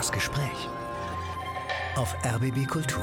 [0.00, 0.66] Das Gespräch
[1.94, 3.02] auf RBB Kultur.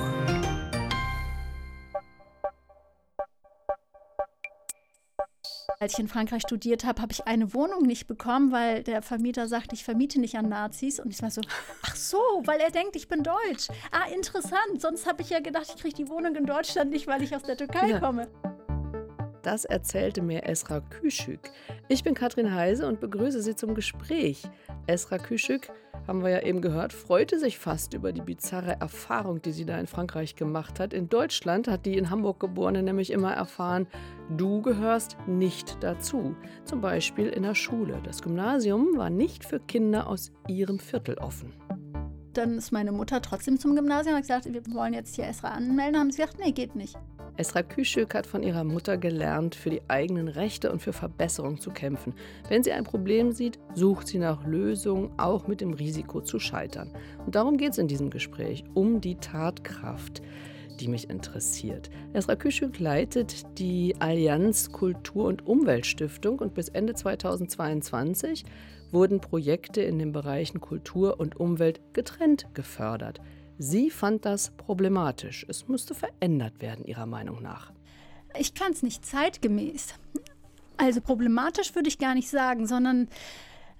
[5.79, 9.47] Als ich in Frankreich studiert habe, habe ich eine Wohnung nicht bekommen, weil der Vermieter
[9.47, 10.99] sagt, ich vermiete nicht an Nazis.
[10.99, 11.41] Und ich war so,
[11.83, 13.67] ach so, weil er denkt, ich bin deutsch.
[13.91, 14.81] Ah, interessant.
[14.81, 17.43] Sonst habe ich ja gedacht, ich kriege die Wohnung in Deutschland nicht, weil ich aus
[17.43, 17.99] der Türkei ja.
[17.99, 18.27] komme.
[19.43, 21.51] Das erzählte mir Esra Küschük.
[21.89, 24.41] Ich bin Katrin Heise und begrüße Sie zum Gespräch.
[24.87, 25.71] Esra Küschük
[26.07, 29.77] haben wir ja eben gehört, freute sich fast über die bizarre Erfahrung, die sie da
[29.77, 30.93] in Frankreich gemacht hat.
[30.93, 33.87] In Deutschland hat die in Hamburg geborene nämlich immer erfahren,
[34.29, 36.35] du gehörst nicht dazu.
[36.63, 37.99] Zum Beispiel in der Schule.
[38.03, 41.53] Das Gymnasium war nicht für Kinder aus ihrem Viertel offen
[42.37, 45.49] dann ist meine Mutter trotzdem zum Gymnasium und hat gesagt, wir wollen jetzt hier Esra
[45.49, 45.99] anmelden.
[45.99, 46.95] Haben sie gesagt, nee, geht nicht.
[47.35, 51.71] Esra Küschük hat von ihrer Mutter gelernt, für die eigenen Rechte und für Verbesserung zu
[51.71, 52.13] kämpfen.
[52.49, 56.91] Wenn sie ein Problem sieht, sucht sie nach Lösungen, auch mit dem Risiko zu scheitern.
[57.25, 60.21] Und darum geht es in diesem Gespräch, um die Tatkraft
[60.79, 61.89] die mich interessiert.
[62.13, 68.45] Esra Küschük leitet die Allianz Kultur- und Umweltstiftung und bis Ende 2022
[68.91, 73.21] wurden Projekte in den Bereichen Kultur und Umwelt getrennt gefördert.
[73.57, 75.45] Sie fand das problematisch.
[75.49, 77.71] Es müsste verändert werden, Ihrer Meinung nach.
[78.39, 79.95] Ich kann es nicht zeitgemäß.
[80.77, 83.07] Also problematisch würde ich gar nicht sagen, sondern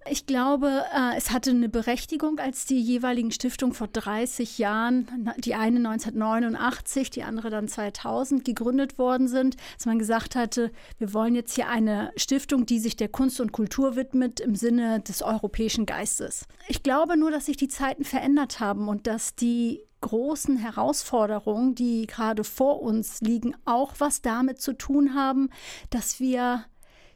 [0.09, 5.55] ich glaube, äh, es hatte eine Berechtigung, als die jeweiligen Stiftungen vor 30 Jahren, die
[5.55, 11.35] eine 1989, die andere dann 2000 gegründet worden sind, dass man gesagt hatte, wir wollen
[11.35, 15.85] jetzt hier eine Stiftung, die sich der Kunst und Kultur widmet im Sinne des europäischen
[15.85, 16.45] Geistes.
[16.67, 22.07] Ich glaube nur, dass sich die Zeiten verändert haben und dass die großen Herausforderungen, die
[22.07, 25.49] gerade vor uns liegen, auch was damit zu tun haben,
[25.89, 26.65] dass wir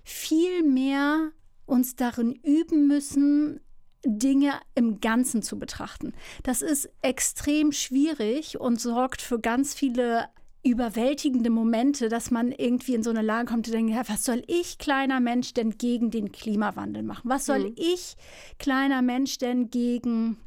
[0.04, 1.32] viel mehr
[1.72, 3.62] uns darin üben müssen,
[4.06, 6.14] Dinge im Ganzen zu betrachten.
[6.44, 10.26] Das ist extrem schwierig und sorgt für ganz viele
[10.64, 14.44] überwältigende Momente, dass man irgendwie in so eine Lage kommt, zu denken, ja, was soll
[14.48, 17.30] ich, kleiner Mensch, denn gegen den Klimawandel machen?
[17.30, 17.76] Was soll mhm.
[17.78, 18.16] ich,
[18.60, 20.38] kleiner Mensch, denn gegen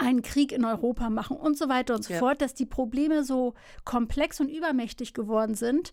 [0.00, 2.18] einen Krieg in Europa machen und so weiter und so ja.
[2.18, 5.92] fort, dass die Probleme so komplex und übermächtig geworden sind.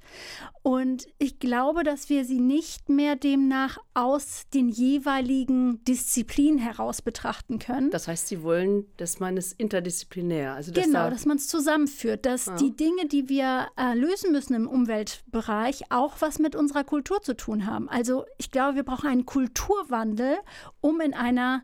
[0.63, 7.59] Und ich glaube, dass wir sie nicht mehr demnach aus den jeweiligen Disziplinen heraus betrachten
[7.59, 7.91] können.
[7.91, 11.47] Das heißt, Sie wollen, dass man es interdisziplinär, also dass genau, da dass man es
[11.47, 12.55] zusammenführt, dass ja.
[12.55, 17.35] die Dinge, die wir äh, lösen müssen im Umweltbereich, auch was mit unserer Kultur zu
[17.35, 17.89] tun haben.
[17.89, 20.37] Also ich glaube, wir brauchen einen Kulturwandel,
[20.81, 21.63] um in einer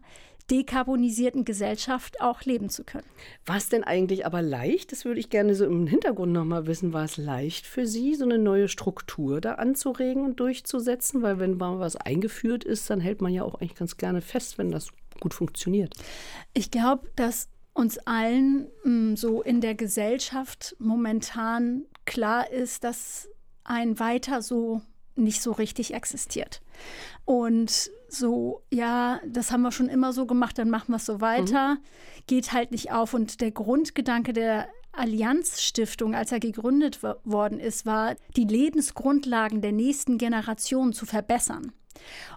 [0.54, 3.08] dekarbonisierten Gesellschaft auch leben zu können.
[3.48, 4.92] War es denn eigentlich aber leicht?
[4.92, 6.94] Das würde ich gerne so im Hintergrund nochmal wissen.
[6.94, 11.24] War es leicht für Sie, so eine neue Struktur da anzuregen und durchzusetzen?
[11.24, 14.60] Weil wenn mal was eingeführt ist, dann hält man ja auch eigentlich ganz gerne fest,
[14.60, 15.96] wenn das gut funktioniert.
[16.54, 23.28] Ich glaube, dass uns allen mh, mm, so in der Gesellschaft momentan klar ist, dass
[23.64, 24.82] ein weiter so
[25.16, 26.62] nicht so richtig existiert.
[27.26, 31.22] Und so, ja, das haben wir schon immer so gemacht, dann machen wir es so
[31.22, 31.80] weiter, mhm.
[32.28, 33.14] geht halt nicht auf.
[33.14, 40.18] Und der Grundgedanke der Allianzstiftung, als er gegründet worden ist, war, die Lebensgrundlagen der nächsten
[40.18, 41.72] Generation zu verbessern.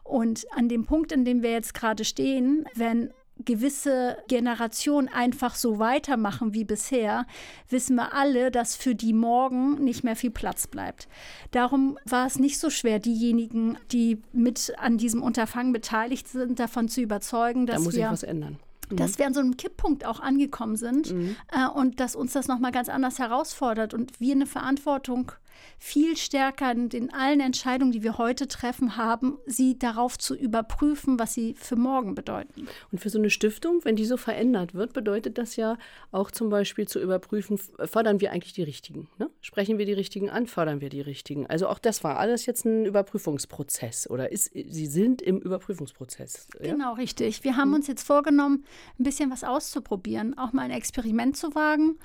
[0.03, 3.11] Und an dem Punkt, in dem wir jetzt gerade stehen, wenn
[3.45, 7.27] gewisse Generationen einfach so weitermachen wie bisher,
[7.69, 11.09] wissen wir alle, dass für die morgen nicht mehr viel Platz bleibt.
[11.51, 16.89] Darum war es nicht so schwer, diejenigen, die mit an diesem Unterfangen beteiligt sind, davon
[16.89, 18.59] zu überzeugen, dass da muss wir was ändern
[18.89, 21.35] dass wir an so einem Kipppunkt auch angekommen sind mhm.
[21.51, 25.33] äh, und dass uns das nochmal ganz anders herausfordert und wir eine Verantwortung
[25.79, 31.35] viel stärker in allen Entscheidungen, die wir heute treffen, haben, sie darauf zu überprüfen, was
[31.35, 32.69] sie für morgen bedeuten.
[32.91, 35.79] Und für so eine Stiftung, wenn die so verändert wird, bedeutet das ja
[36.13, 39.09] auch zum Beispiel zu überprüfen, fördern wir eigentlich die Richtigen?
[39.19, 39.31] Ne?
[39.41, 41.47] Sprechen wir die Richtigen an, fördern wir die Richtigen?
[41.47, 46.49] Also auch das war alles jetzt ein Überprüfungsprozess oder ist, Sie sind im Überprüfungsprozess.
[46.61, 46.73] Ja?
[46.73, 47.45] Genau, richtig.
[47.45, 47.75] Wir haben hm.
[47.75, 48.65] uns jetzt vorgenommen,
[48.99, 51.99] ein bisschen was auszuprobieren, auch mal ein Experiment zu wagen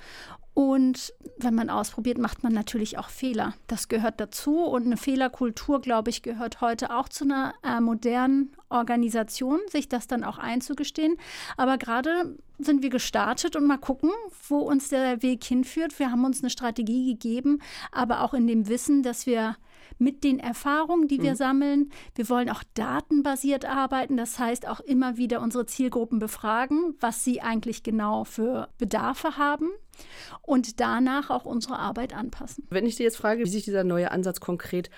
[0.54, 3.54] und wenn man ausprobiert, macht man natürlich auch Fehler.
[3.68, 4.60] Das gehört dazu.
[4.60, 10.08] Und eine Fehlerkultur, glaube ich, gehört heute auch zu einer äh, modernen Organisation, sich das
[10.08, 11.16] dann auch einzugestehen.
[11.56, 14.12] Aber gerade sind wir gestartet und mal gucken,
[14.50, 15.98] wo uns der Weg hinführt.
[16.00, 17.60] Wir haben uns eine Strategie gegeben,
[17.92, 19.56] aber auch in dem Wissen, dass wir
[19.98, 21.38] mit den Erfahrungen, die wir mhm.
[21.38, 24.18] sammeln, wir wollen auch datenbasiert arbeiten.
[24.18, 29.70] Das heißt auch immer wieder unsere Zielgruppen befragen, was sie eigentlich genau für Bedarfe haben
[30.42, 32.66] und danach auch unsere Arbeit anpassen.
[32.70, 34.90] Wenn ich dir jetzt frage, wie sich dieser neue Ansatz konkret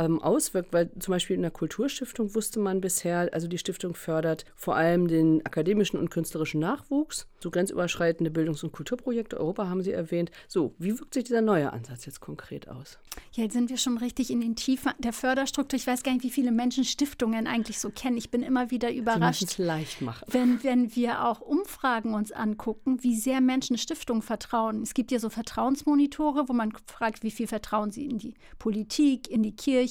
[0.00, 4.44] ähm, auswirkt, weil zum Beispiel in der Kulturstiftung wusste man bisher, also die Stiftung fördert
[4.54, 9.92] vor allem den akademischen und künstlerischen Nachwuchs, so grenzüberschreitende Bildungs- und Kulturprojekte, Europa haben Sie
[9.92, 10.30] erwähnt.
[10.48, 12.98] So, wie wirkt sich dieser neue Ansatz jetzt konkret aus?
[13.32, 15.76] Ja, jetzt sind wir schon richtig in den Tiefen der Förderstruktur.
[15.76, 18.16] Ich weiß gar nicht, wie viele Menschen Stiftungen eigentlich so kennen.
[18.16, 20.26] Ich bin immer wieder überrascht, es leicht machen.
[20.30, 24.82] Wenn, wenn wir auch Umfragen uns angucken, wie sehr Menschen Stiftungen vertrauen.
[24.82, 29.28] Es gibt ja so Vertrauensmonitore, wo man fragt, wie viel vertrauen sie in die Politik,
[29.30, 29.89] in die Kirche,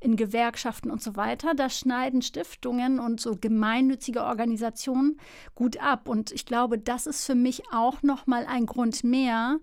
[0.00, 1.54] in Gewerkschaften und so weiter.
[1.54, 5.18] Da schneiden Stiftungen und so gemeinnützige Organisationen
[5.54, 6.08] gut ab.
[6.08, 9.58] Und ich glaube, das ist für mich auch noch mal ein Grund mehr,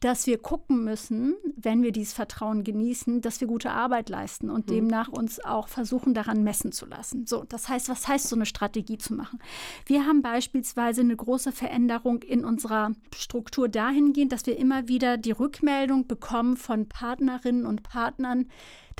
[0.00, 4.68] dass wir gucken müssen, wenn wir dieses Vertrauen genießen, dass wir gute Arbeit leisten und
[4.68, 4.74] mhm.
[4.74, 7.26] demnach uns auch versuchen, daran messen zu lassen.
[7.26, 9.38] So, das heißt, was heißt so eine Strategie zu machen?
[9.86, 15.32] Wir haben beispielsweise eine große Veränderung in unserer Struktur dahingehend, dass wir immer wieder die
[15.32, 18.46] Rückmeldung bekommen von Partnerinnen und Partnern,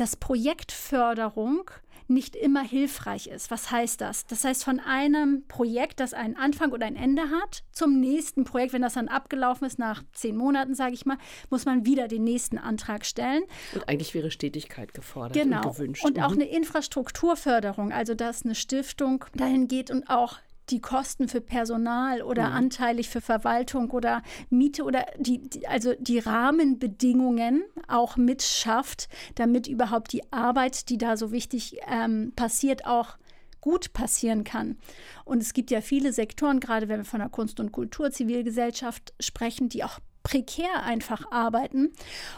[0.02, 1.70] dass Projektförderung
[2.08, 3.52] nicht immer hilfreich ist.
[3.52, 4.26] Was heißt das?
[4.26, 8.72] Das heißt, von einem Projekt, das einen Anfang oder ein Ende hat, zum nächsten Projekt,
[8.72, 11.19] wenn das dann abgelaufen ist, nach zehn Monaten, sage ich mal,
[11.50, 13.44] muss man wieder den nächsten Antrag stellen.
[13.75, 15.69] Und eigentlich wäre Stetigkeit gefordert genau.
[15.69, 16.05] und gewünscht.
[16.05, 16.40] Und auch mhm.
[16.40, 20.40] eine Infrastrukturförderung, also dass eine Stiftung dahin geht und auch
[20.70, 22.55] die Kosten für Personal oder mhm.
[22.55, 30.12] anteilig für Verwaltung oder Miete oder die, die, also die Rahmenbedingungen auch mitschafft, damit überhaupt
[30.12, 33.17] die Arbeit, die da so wichtig ähm, passiert, auch
[33.61, 34.76] gut passieren kann.
[35.25, 39.15] Und es gibt ja viele Sektoren, gerade wenn wir von der Kunst- und Kultur, Zivilgesellschaft
[39.20, 41.92] sprechen, die auch prekär einfach arbeiten.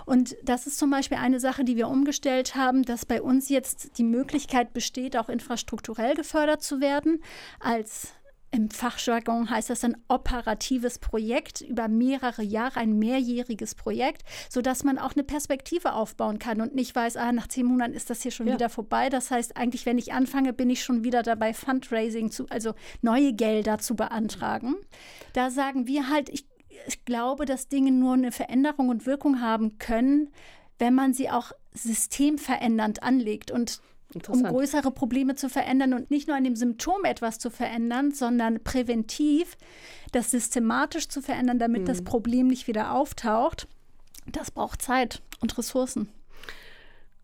[0.06, 3.98] Und das ist zum Beispiel eine Sache, die wir umgestellt haben, dass bei uns jetzt
[3.98, 7.22] die Möglichkeit besteht, auch infrastrukturell gefördert zu werden.
[7.60, 8.14] Als
[8.54, 14.96] im Fachjargon heißt das ein operatives Projekt über mehrere Jahre, ein mehrjähriges Projekt, sodass man
[14.96, 18.30] auch eine Perspektive aufbauen kann und nicht weiß, ah, nach zehn Monaten ist das hier
[18.30, 18.54] schon ja.
[18.54, 19.08] wieder vorbei.
[19.08, 23.32] Das heißt, eigentlich, wenn ich anfange, bin ich schon wieder dabei, Fundraising zu, also neue
[23.32, 24.76] Gelder zu beantragen.
[25.32, 26.46] Da sagen wir halt, ich
[26.86, 30.30] ich glaube, dass Dinge nur eine Veränderung und Wirkung haben können,
[30.78, 33.80] wenn man sie auch systemverändernd anlegt und
[34.28, 38.62] um größere Probleme zu verändern und nicht nur an dem Symptom etwas zu verändern, sondern
[38.62, 39.56] präventiv
[40.12, 41.86] das systematisch zu verändern, damit mhm.
[41.86, 43.66] das Problem nicht wieder auftaucht.
[44.26, 46.08] Das braucht Zeit und Ressourcen.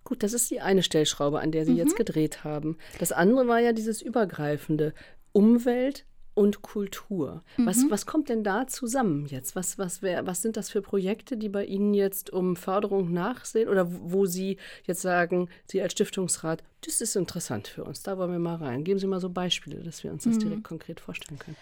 [0.05, 1.79] Gut, das ist die eine Stellschraube, an der Sie mhm.
[1.79, 2.76] jetzt gedreht haben.
[2.99, 4.93] Das andere war ja dieses übergreifende
[5.32, 6.05] Umwelt,
[6.35, 7.43] und Kultur.
[7.56, 7.67] Mhm.
[7.67, 9.56] Was, was kommt denn da zusammen jetzt?
[9.56, 13.69] Was, was, wär, was sind das für Projekte, die bei Ihnen jetzt um Förderung nachsehen
[13.69, 18.32] oder wo Sie jetzt sagen, Sie als Stiftungsrat, das ist interessant für uns, da wollen
[18.32, 18.85] wir mal rein.
[18.85, 20.41] Geben Sie mal so Beispiele, dass wir uns das mhm.
[20.41, 21.56] direkt konkret vorstellen können.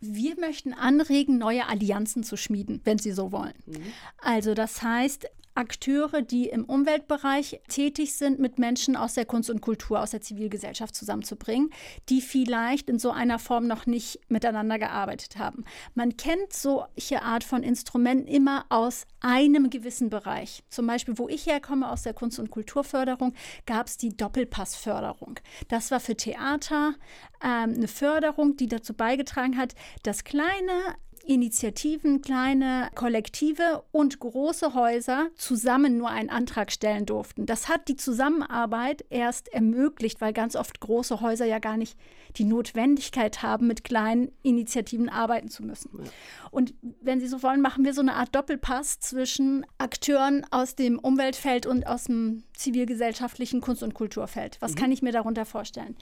[0.00, 3.54] Wir möchten anregen, neue Allianzen zu schmieden, wenn Sie so wollen.
[3.66, 3.82] Mhm.
[4.18, 5.28] Also das heißt,
[5.58, 10.20] Akteure, die im Umweltbereich tätig sind, mit Menschen aus der Kunst und Kultur, aus der
[10.20, 11.70] Zivilgesellschaft zusammenzubringen,
[12.08, 15.64] die vielleicht in so einer Form noch nicht miteinander gearbeitet haben.
[15.94, 20.62] Man kennt solche Art von Instrumenten immer aus einem gewissen Bereich.
[20.68, 23.34] Zum Beispiel, wo ich herkomme, aus der Kunst- und Kulturförderung,
[23.66, 25.40] gab es die Doppelpassförderung.
[25.66, 26.94] Das war für Theater
[27.42, 29.74] ähm, eine Förderung, die dazu beigetragen hat,
[30.04, 30.94] dass kleine
[31.28, 37.44] Initiativen, kleine Kollektive und große Häuser zusammen nur einen Antrag stellen durften.
[37.44, 41.98] Das hat die Zusammenarbeit erst ermöglicht, weil ganz oft große Häuser ja gar nicht
[42.36, 45.90] die Notwendigkeit haben, mit kleinen Initiativen arbeiten zu müssen.
[46.02, 46.10] Ja.
[46.50, 50.98] Und wenn Sie so wollen, machen wir so eine Art Doppelpass zwischen Akteuren aus dem
[50.98, 54.56] Umweltfeld und aus dem zivilgesellschaftlichen Kunst- und Kulturfeld.
[54.60, 54.76] Was mhm.
[54.76, 55.94] kann ich mir darunter vorstellen?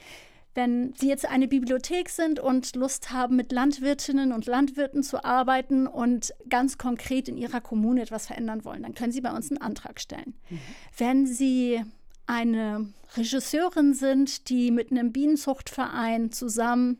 [0.57, 5.85] Wenn Sie jetzt eine Bibliothek sind und Lust haben, mit Landwirtinnen und Landwirten zu arbeiten
[5.85, 9.61] und ganz konkret in Ihrer Kommune etwas verändern wollen, dann können Sie bei uns einen
[9.61, 10.33] Antrag stellen.
[10.49, 10.59] Mhm.
[10.97, 11.83] Wenn Sie
[12.25, 16.97] eine Regisseurin sind, die mit einem Bienenzuchtverein zusammen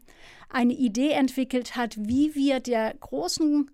[0.50, 3.72] eine Idee entwickelt hat, wie wir der großen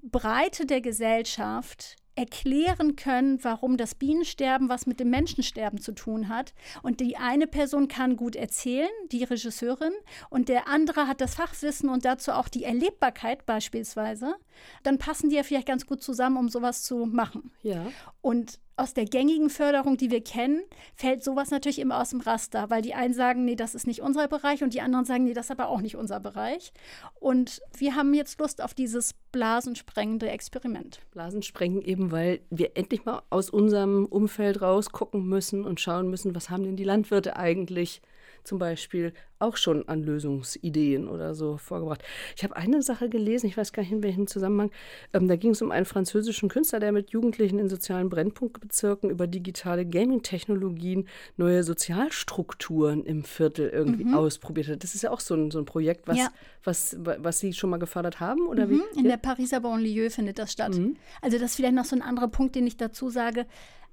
[0.00, 6.54] Breite der Gesellschaft erklären können, warum das Bienensterben was mit dem Menschensterben zu tun hat.
[6.82, 9.92] Und die eine Person kann gut erzählen, die Regisseurin,
[10.30, 14.34] und der andere hat das Fachwissen und dazu auch die Erlebbarkeit beispielsweise.
[14.82, 17.52] Dann passen die ja vielleicht ganz gut zusammen, um sowas zu machen.
[17.62, 17.86] Ja.
[18.22, 20.62] Und aus der gängigen Förderung, die wir kennen,
[20.94, 24.02] fällt sowas natürlich immer aus dem Raster, weil die einen sagen, nee, das ist nicht
[24.02, 26.72] unser Bereich und die anderen sagen, nee, das ist aber auch nicht unser Bereich.
[27.18, 31.00] Und wir haben jetzt Lust auf dieses blasensprengende Experiment.
[31.12, 36.34] Blasensprengen eben, weil wir endlich mal aus unserem Umfeld raus gucken müssen und schauen müssen,
[36.34, 38.02] was haben denn die Landwirte eigentlich
[38.46, 42.02] zum Beispiel auch schon an Lösungsideen oder so vorgebracht.
[42.36, 44.70] Ich habe eine Sache gelesen, ich weiß gar nicht in welchem Zusammenhang.
[45.12, 49.26] Ähm, da ging es um einen französischen Künstler, der mit Jugendlichen in sozialen Brennpunktbezirken über
[49.26, 54.14] digitale Gaming-Technologien neue Sozialstrukturen im Viertel irgendwie mhm.
[54.14, 54.82] ausprobiert hat.
[54.82, 56.28] Das ist ja auch so ein, so ein Projekt, was, ja.
[56.64, 58.46] was, was Sie schon mal gefördert haben?
[58.46, 58.70] Oder mhm.
[58.70, 58.98] wie?
[58.98, 60.74] In der Pariser Banlieue findet das statt.
[60.74, 60.96] Mhm.
[61.20, 63.46] Also das ist vielleicht noch so ein anderer Punkt, den ich dazu sage.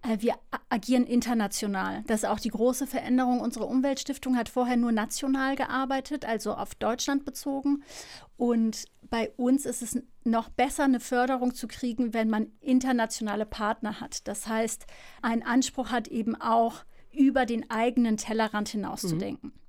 [0.04, 0.36] Äh, wir
[0.70, 2.04] agieren international.
[2.08, 3.42] Das ist auch die große Veränderung.
[3.42, 7.84] Unsere Umweltstiftung hat vorher nur national gearbeitet, also auf Deutschland bezogen.
[8.38, 14.00] Und bei uns ist es noch besser, eine Förderung zu kriegen, wenn man internationale Partner
[14.00, 14.28] hat.
[14.28, 14.86] Das heißt,
[15.22, 16.84] einen Anspruch hat eben auch,
[17.16, 19.50] über den eigenen Tellerrand hinauszudenken.
[19.50, 19.63] Mhm.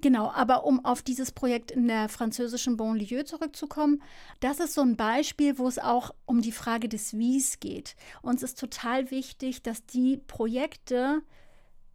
[0.00, 4.02] Genau, aber um auf dieses Projekt in der französischen Banlieue zurückzukommen,
[4.40, 7.96] das ist so ein Beispiel, wo es auch um die Frage des Wies geht.
[8.22, 11.22] Uns ist total wichtig, dass die Projekte,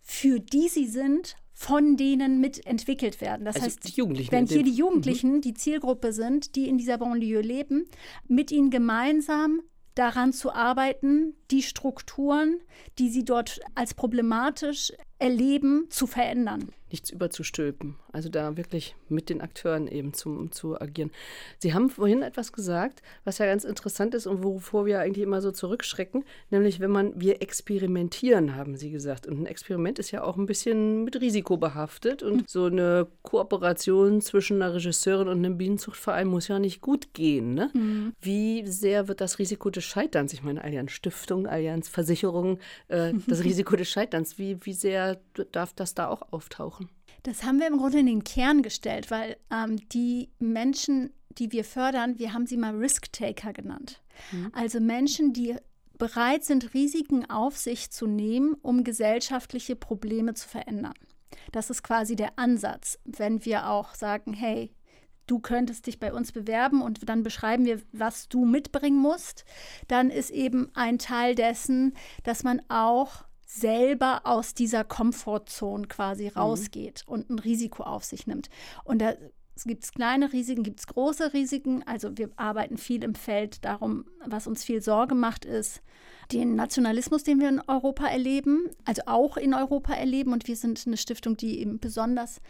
[0.02, 3.46] für die sie sind, von denen mitentwickelt werden.
[3.46, 3.98] Das also heißt,
[4.32, 5.42] wenn hier die Jugendlichen mhm.
[5.42, 7.86] die Zielgruppe sind, die in dieser Banlieue leben,
[8.28, 9.62] mit ihnen gemeinsam
[9.96, 12.60] daran zu arbeiten, die Strukturen,
[13.00, 17.96] die sie dort als problematisch erleben, zu verändern nichts überzustülpen.
[18.12, 21.12] Also da wirklich mit den Akteuren eben zum, zu agieren.
[21.58, 25.42] Sie haben vorhin etwas gesagt, was ja ganz interessant ist und wovor wir eigentlich immer
[25.42, 29.26] so zurückschrecken, nämlich wenn man, wir experimentieren, haben Sie gesagt.
[29.28, 32.44] Und ein Experiment ist ja auch ein bisschen mit Risiko behaftet und mhm.
[32.48, 37.56] so eine Kooperation zwischen einer Regisseurin und einem Bienenzuchtverein muss ja nicht gut gehen.
[37.56, 37.72] Ne?
[37.74, 38.14] Mhm.
[38.22, 43.44] Wie sehr wird das Risiko des Scheiterns, ich meine Allianz Stiftung, Allianz Versicherung, äh, das
[43.44, 45.20] Risiko des Scheiterns, wie, wie sehr
[45.52, 46.85] darf das da auch auftauchen?
[47.26, 51.64] Das haben wir im Grunde in den Kern gestellt, weil ähm, die Menschen, die wir
[51.64, 54.04] fördern, wir haben sie mal Risk-Taker genannt.
[54.32, 54.52] Mhm.
[54.54, 55.56] Also Menschen, die
[55.98, 60.94] bereit sind, Risiken auf sich zu nehmen, um gesellschaftliche Probleme zu verändern.
[61.52, 64.72] Das ist quasi der Ansatz, wenn wir auch sagen, hey,
[65.26, 69.46] du könntest dich bei uns bewerben und dann beschreiben wir, was du mitbringen musst,
[69.88, 76.40] dann ist eben ein Teil dessen, dass man auch selber aus dieser Komfortzone quasi mhm.
[76.40, 78.50] rausgeht und ein Risiko auf sich nimmt.
[78.84, 79.14] Und da
[79.64, 81.84] gibt es kleine Risiken, gibt es große Risiken.
[81.86, 85.82] Also wir arbeiten viel im Feld darum, was uns viel Sorge macht, ist
[86.32, 90.34] den Nationalismus, den wir in Europa erleben, also auch in Europa erleben.
[90.34, 92.42] Und wir sind eine Stiftung, die eben besonders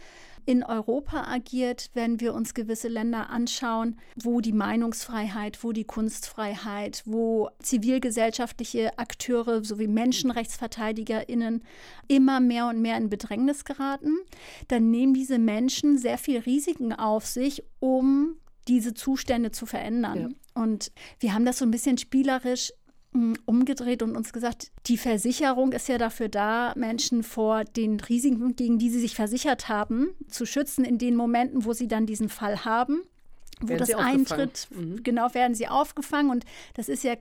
[0.45, 7.01] in Europa agiert, wenn wir uns gewisse Länder anschauen, wo die Meinungsfreiheit, wo die Kunstfreiheit,
[7.05, 11.63] wo zivilgesellschaftliche Akteure sowie Menschenrechtsverteidigerinnen
[12.07, 14.17] immer mehr und mehr in Bedrängnis geraten,
[14.67, 20.35] dann nehmen diese Menschen sehr viel Risiken auf sich, um diese Zustände zu verändern.
[20.55, 20.61] Ja.
[20.61, 22.71] Und wir haben das so ein bisschen spielerisch
[23.45, 28.77] umgedreht und uns gesagt, die Versicherung ist ja dafür da, Menschen vor den Risiken, gegen
[28.77, 32.65] die sie sich versichert haben, zu schützen in den Momenten, wo sie dann diesen Fall
[32.65, 33.01] haben
[33.61, 35.03] wo werden das eintritt, mhm.
[35.03, 36.29] genau werden sie aufgefangen.
[36.29, 37.15] Und das ist ja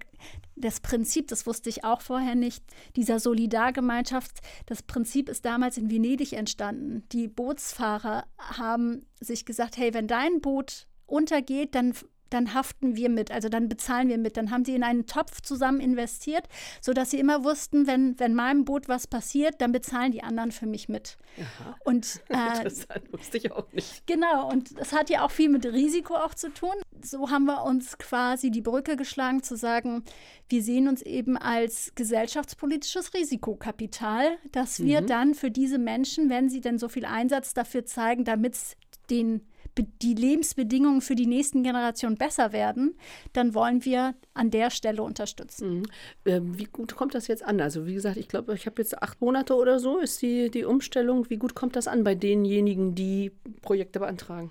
[0.56, 2.64] das Prinzip, das wusste ich auch vorher nicht,
[2.96, 4.40] dieser Solidargemeinschaft.
[4.66, 7.04] Das Prinzip ist damals in Venedig entstanden.
[7.12, 11.94] Die Bootsfahrer haben sich gesagt, hey, wenn dein Boot untergeht, dann
[12.34, 14.36] dann haften wir mit, also dann bezahlen wir mit.
[14.36, 16.48] Dann haben sie in einen Topf zusammen investiert,
[16.80, 20.66] sodass sie immer wussten, wenn, wenn meinem Boot was passiert, dann bezahlen die anderen für
[20.66, 21.16] mich mit.
[21.38, 21.76] Aha.
[21.84, 24.06] Und äh, das wusste ich auch nicht.
[24.06, 26.74] Genau, und das hat ja auch viel mit Risiko auch zu tun.
[27.02, 30.04] So haben wir uns quasi die Brücke geschlagen zu sagen,
[30.48, 35.06] wir sehen uns eben als gesellschaftspolitisches Risikokapital, dass wir mhm.
[35.06, 38.76] dann für diese Menschen, wenn sie denn so viel Einsatz dafür zeigen, damit es
[39.10, 39.46] den
[39.78, 42.96] die Lebensbedingungen für die nächsten Generationen besser werden,
[43.32, 45.78] dann wollen wir an der Stelle unterstützen.
[45.78, 45.84] Mhm.
[46.26, 47.60] Ähm, wie gut kommt das jetzt an?
[47.60, 50.64] Also wie gesagt, ich glaube, ich habe jetzt acht Monate oder so ist die, die
[50.64, 51.28] Umstellung.
[51.30, 54.50] Wie gut kommt das an bei denjenigen, die Projekte beantragen?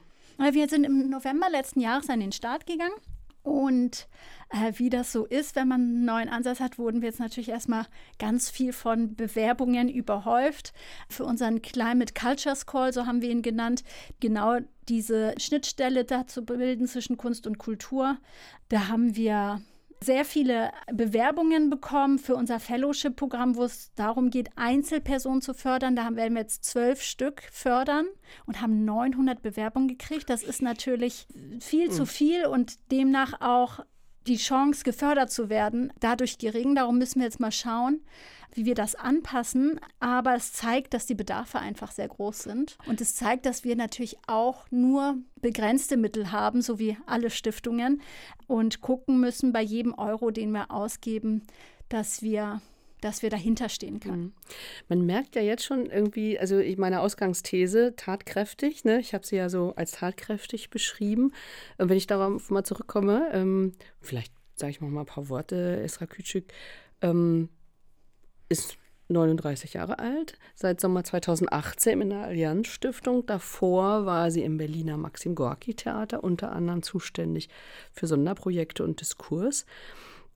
[0.52, 2.96] Wir sind im November letzten Jahres an den Start gegangen
[3.44, 4.08] und
[4.50, 7.50] äh, wie das so ist, wenn man einen neuen Ansatz hat, wurden wir jetzt natürlich
[7.50, 7.86] erstmal
[8.20, 10.74] ganz viel von Bewerbungen überhäuft.
[11.10, 13.84] Für unseren Climate Cultures Call, so haben wir ihn genannt,
[14.20, 18.18] genau diese Schnittstelle da zu bilden zwischen Kunst und Kultur.
[18.70, 19.62] Da haben wir
[20.04, 25.96] sehr viele Bewerbungen bekommen für unser Fellowship-Programm, wo es darum geht, Einzelpersonen zu fördern.
[25.96, 28.06] Da werden wir jetzt zwölf Stück fördern
[28.46, 30.30] und haben 900 Bewerbungen gekriegt.
[30.30, 31.28] Das ist natürlich
[31.60, 31.92] viel mhm.
[31.92, 33.80] zu viel und demnach auch
[34.28, 36.76] die Chance, gefördert zu werden, dadurch gering.
[36.76, 38.02] Darum müssen wir jetzt mal schauen,
[38.54, 39.80] wie wir das anpassen.
[40.00, 42.78] Aber es zeigt, dass die Bedarfe einfach sehr groß sind.
[42.86, 48.02] Und es zeigt, dass wir natürlich auch nur begrenzte Mittel haben, so wie alle Stiftungen,
[48.48, 51.46] und gucken müssen bei jedem Euro, den wir ausgeben,
[51.90, 52.62] dass wir
[53.04, 54.24] dass wir dahinter stehen können.
[54.24, 54.34] Mhm.
[54.90, 59.00] Man merkt ja jetzt schon irgendwie, also meine Ausgangsthese, tatkräftig, ne?
[59.00, 61.34] ich habe sie ja so als tatkräftig beschrieben.
[61.78, 66.06] Und wenn ich darauf mal zurückkomme, ähm, vielleicht sage ich mal ein paar Worte, Esra
[66.06, 66.46] Küçük
[67.02, 67.50] ähm,
[68.50, 68.78] ist
[69.10, 73.26] 39 Jahre alt, seit Sommer 2018 in der Allianz Stiftung.
[73.26, 77.50] Davor war sie im Berliner Maxim Gorki Theater unter anderem zuständig
[77.92, 79.66] für Sonderprojekte und Diskurs.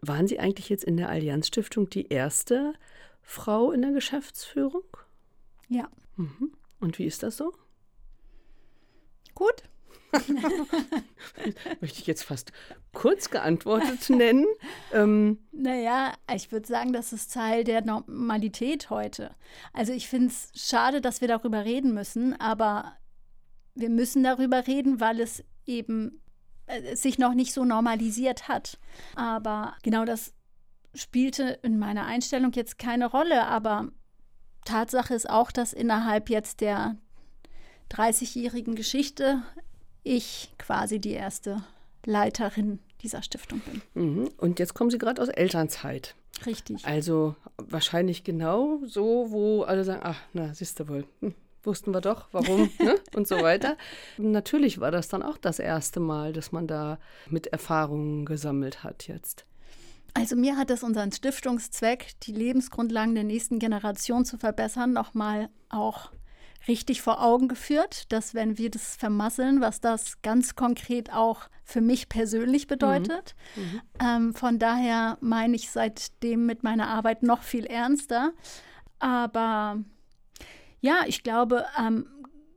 [0.02, 2.74] Waren Sie eigentlich jetzt in der Allianz Stiftung die erste
[3.22, 4.86] Frau in der Geschäftsführung?
[5.68, 5.90] Ja.
[6.16, 6.54] Mhm.
[6.80, 7.54] Und wie ist das so?
[9.34, 9.64] Gut.
[11.82, 12.52] Möchte ich jetzt fast
[12.94, 14.46] kurz geantwortet nennen.
[14.94, 19.36] Ähm, naja, ich würde sagen, das ist Teil der Normalität heute.
[19.74, 22.94] Also ich finde es schade, dass wir darüber reden müssen, aber
[23.76, 26.22] wir müssen darüber reden, weil es eben
[26.68, 28.78] äh, sich noch nicht so normalisiert hat.
[29.16, 30.34] Aber genau das
[30.94, 33.46] spielte in meiner Einstellung jetzt keine Rolle.
[33.48, 33.90] Aber
[34.66, 36.96] Tatsache ist auch, dass innerhalb jetzt der
[37.92, 39.42] 30-jährigen Geschichte
[40.04, 41.64] ich quasi die erste
[42.06, 43.82] Leiterin dieser Stiftung bin.
[43.94, 44.30] Mhm.
[44.38, 46.16] Und jetzt kommen Sie gerade aus Elternzeit.
[46.46, 46.86] Richtig.
[46.86, 51.34] Also wahrscheinlich genau so, wo alle sagen, ach, na, siehst du wohl, hm,
[51.68, 52.96] wussten wir doch, warum ne?
[53.14, 53.78] und so weiter.
[54.18, 56.98] Natürlich war das dann auch das erste Mal, dass man da
[57.30, 59.46] mit Erfahrungen gesammelt hat jetzt.
[60.16, 66.12] Also mir hat es unseren Stiftungszweck, die Lebensgrundlagen der nächsten Generation zu verbessern, nochmal auch
[66.68, 71.82] richtig vor Augen geführt, dass wenn wir das vermasseln, was das ganz konkret auch für
[71.82, 73.36] mich persönlich bedeutet.
[73.56, 73.62] Mhm.
[73.62, 73.82] Mhm.
[74.02, 78.32] Ähm, von daher meine ich seitdem mit meiner Arbeit noch viel ernster.
[79.00, 79.78] Aber
[80.88, 82.08] ja, ich glaube, ähm,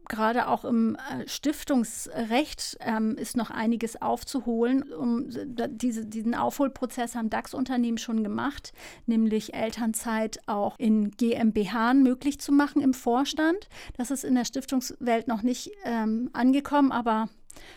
[0.08, 4.84] gerade auch im äh, Stiftungsrecht ähm, ist noch einiges aufzuholen.
[4.92, 8.72] Um, diese, diesen Aufholprozess haben DAX-Unternehmen schon gemacht,
[9.06, 13.68] nämlich Elternzeit auch in GmbH möglich zu machen im Vorstand.
[13.96, 17.28] Das ist in der Stiftungswelt noch nicht ähm, angekommen, aber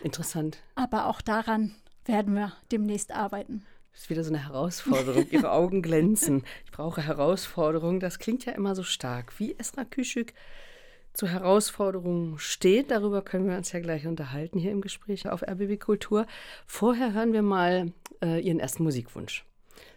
[0.04, 0.58] interessant.
[0.76, 3.64] Aber auch daran werden wir demnächst arbeiten.
[3.94, 5.26] Das ist wieder so eine Herausforderung.
[5.30, 6.42] Ihre Augen glänzen.
[6.64, 8.00] Ich brauche Herausforderungen.
[8.00, 9.38] Das klingt ja immer so stark.
[9.38, 10.34] Wie Esra Küschük
[11.12, 12.90] zu Herausforderungen steht.
[12.90, 16.26] Darüber können wir uns ja gleich unterhalten hier im Gespräch auf RBB Kultur.
[16.66, 19.46] Vorher hören wir mal äh, Ihren ersten Musikwunsch.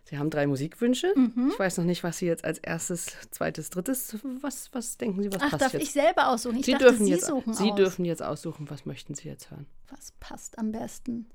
[0.04, 1.12] Sie haben drei Musikwünsche.
[1.16, 1.50] Mhm.
[1.52, 5.34] Ich weiß noch nicht, was Sie jetzt als erstes, zweites, drittes, was, was denken Sie,
[5.34, 5.84] was Ach, passt darf jetzt?
[5.84, 6.58] ich selber aussuchen?
[6.60, 7.76] Ich Sie dachte, dürfen Sie jetzt, suchen Sie aus.
[7.76, 9.66] dürfen jetzt aussuchen, was möchten Sie jetzt hören?
[9.90, 11.26] Was passt am besten?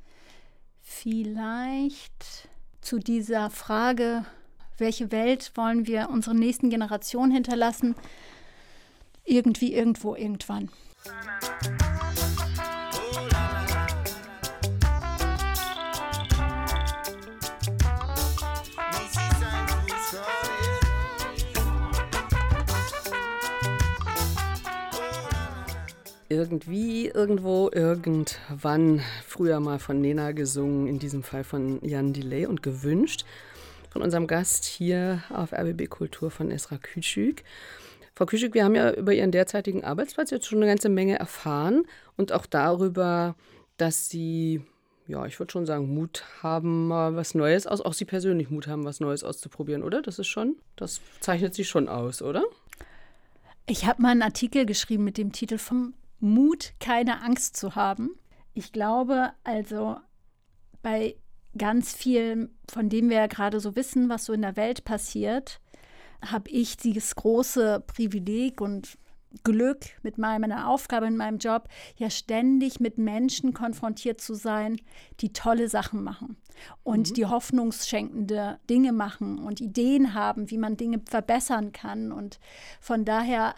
[0.81, 2.49] Vielleicht
[2.83, 4.27] zu dieser Frage,
[4.77, 7.95] welche Welt wollen wir unseren nächsten Generationen hinterlassen?
[9.25, 10.69] Irgendwie, irgendwo, irgendwann.
[26.33, 32.63] Irgendwie, irgendwo, irgendwann, früher mal von Nena gesungen, in diesem Fall von Jan Delay und
[32.63, 33.25] gewünscht
[33.91, 37.45] von unserem Gast hier auf RBB Kultur von Esra Küçük.
[38.15, 41.85] Frau Küçük, wir haben ja über Ihren derzeitigen Arbeitsplatz jetzt schon eine ganze Menge erfahren
[42.17, 43.35] und auch darüber,
[43.77, 44.63] dass Sie,
[45.07, 48.67] ja, ich würde schon sagen, Mut haben, mal was Neues aus, auch Sie persönlich Mut
[48.67, 50.01] haben, was Neues auszuprobieren, oder?
[50.01, 52.45] Das ist schon, das zeichnet Sie schon aus, oder?
[53.67, 55.93] Ich habe mal einen Artikel geschrieben mit dem Titel vom
[56.23, 58.11] Mut, keine Angst zu haben.
[58.55, 59.97] Ich glaube also
[60.83, 61.17] bei
[61.59, 65.61] ganz viel, von dem wir ja gerade so wissen, was so in der Welt passiert,
[66.25, 68.99] habe ich dieses große Privileg und
[69.45, 74.81] Glück mit meiner Aufgabe in meinem Job, ja ständig mit Menschen konfrontiert zu sein,
[75.21, 76.37] die tolle Sachen machen
[76.83, 77.15] und mhm.
[77.15, 82.13] die hoffnungsschenkende Dinge machen und Ideen haben, wie man Dinge verbessern kann.
[82.13, 82.39] Und
[82.81, 83.55] von daher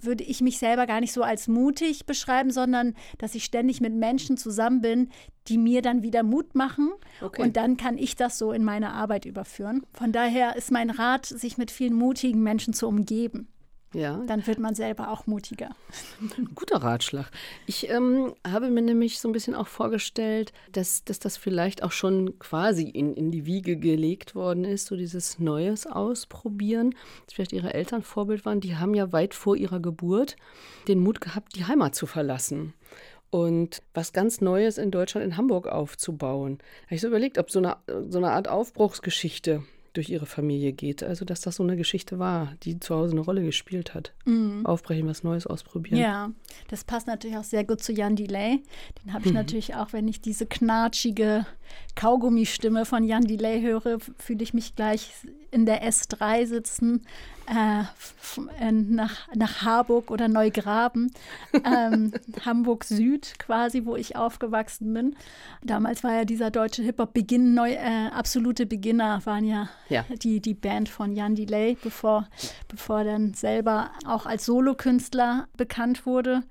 [0.00, 3.94] würde ich mich selber gar nicht so als mutig beschreiben, sondern dass ich ständig mit
[3.94, 5.10] Menschen zusammen bin,
[5.48, 6.90] die mir dann wieder Mut machen.
[7.20, 7.42] Okay.
[7.42, 9.84] Und dann kann ich das so in meine Arbeit überführen.
[9.92, 13.48] Von daher ist mein Rat, sich mit vielen mutigen Menschen zu umgeben.
[13.94, 14.22] Ja.
[14.26, 15.70] Dann wird man selber auch mutiger.
[16.54, 17.30] Guter Ratschlag.
[17.66, 21.92] Ich ähm, habe mir nämlich so ein bisschen auch vorgestellt, dass, dass das vielleicht auch
[21.92, 26.94] schon quasi in, in die Wiege gelegt worden ist, so dieses Neues ausprobieren.
[27.24, 30.36] Dass vielleicht ihre Eltern Vorbild waren, die haben ja weit vor ihrer Geburt
[30.86, 32.74] den Mut gehabt, die Heimat zu verlassen
[33.30, 36.58] und was ganz Neues in Deutschland, in Hamburg aufzubauen.
[36.58, 37.76] Da habe ich so überlegt, ob so eine,
[38.08, 41.02] so eine Art Aufbruchsgeschichte durch ihre Familie geht.
[41.02, 44.12] Also, dass das so eine Geschichte war, die zu Hause eine Rolle gespielt hat.
[44.24, 44.64] Mhm.
[44.66, 45.98] Aufbrechen, was Neues ausprobieren.
[45.98, 46.30] Ja,
[46.68, 48.62] das passt natürlich auch sehr gut zu Jan Delay.
[49.04, 49.38] Den habe ich mhm.
[49.38, 51.46] natürlich auch, wenn ich diese knatschige
[51.94, 55.10] Kaugummistimme von Jan Delay höre, fühle ich mich gleich
[55.50, 57.06] in der S3 sitzen,
[57.46, 57.80] äh,
[58.60, 61.10] äh, nach, nach Harburg oder Neugraben,
[61.64, 62.12] ähm,
[62.44, 65.16] Hamburg Süd quasi, wo ich aufgewachsen bin.
[65.62, 70.40] Damals war ja dieser deutsche Hip-Hop Beginn, neu, äh, absolute Beginner waren ja, ja, Die,
[70.40, 72.28] die Band von Jan Delay, bevor,
[72.68, 76.42] bevor dann selber auch als Solokünstler bekannt wurde.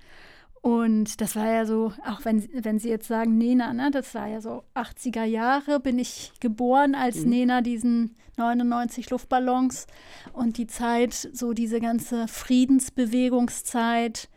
[0.68, 4.28] Und das war ja so, auch wenn, wenn Sie jetzt sagen, Nena, ne, das war
[4.28, 7.30] ja so 80er Jahre, bin ich geboren, als mhm.
[7.30, 9.88] Nena diesen 99 Luftballons
[10.34, 14.28] und die Zeit, so diese ganze Friedensbewegungszeit.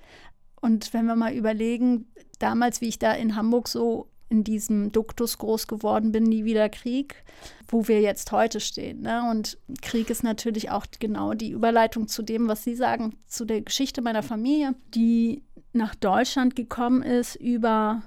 [0.61, 2.07] Und wenn wir mal überlegen,
[2.39, 6.69] damals, wie ich da in Hamburg so in diesem Duktus groß geworden bin, nie wieder
[6.69, 7.25] Krieg,
[7.67, 9.03] wo wir jetzt heute stehen.
[9.03, 9.29] Ne?
[9.29, 13.63] Und Krieg ist natürlich auch genau die Überleitung zu dem, was Sie sagen, zu der
[13.63, 18.03] Geschichte meiner Familie, die nach Deutschland gekommen ist über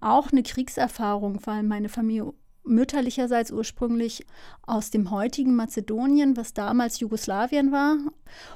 [0.00, 2.32] auch eine Kriegserfahrung, weil meine Familie
[2.66, 4.26] mütterlicherseits ursprünglich
[4.62, 7.96] aus dem heutigen Mazedonien, was damals Jugoslawien war,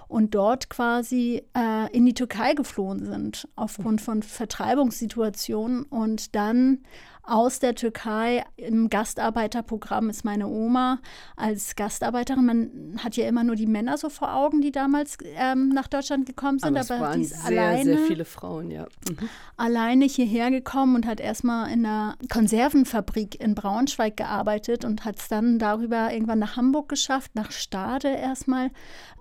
[0.08, 6.80] und dort quasi äh, in die Türkei geflohen sind aufgrund von Vertreibungssituationen und dann
[7.22, 10.98] aus der Türkei im Gastarbeiterprogramm ist meine Oma
[11.36, 12.44] als Gastarbeiterin.
[12.44, 16.26] Man hat ja immer nur die Männer so vor Augen, die damals ähm, nach Deutschland
[16.26, 16.76] gekommen sind.
[16.76, 18.86] Aber, aber waren sehr, alleine, sehr viele Frauen, ja.
[19.08, 19.28] Mhm.
[19.56, 25.28] Alleine hierher gekommen und hat erstmal in einer Konservenfabrik in Braunschweig gearbeitet und hat es
[25.28, 28.70] dann darüber irgendwann nach Hamburg geschafft, nach Stade erstmal.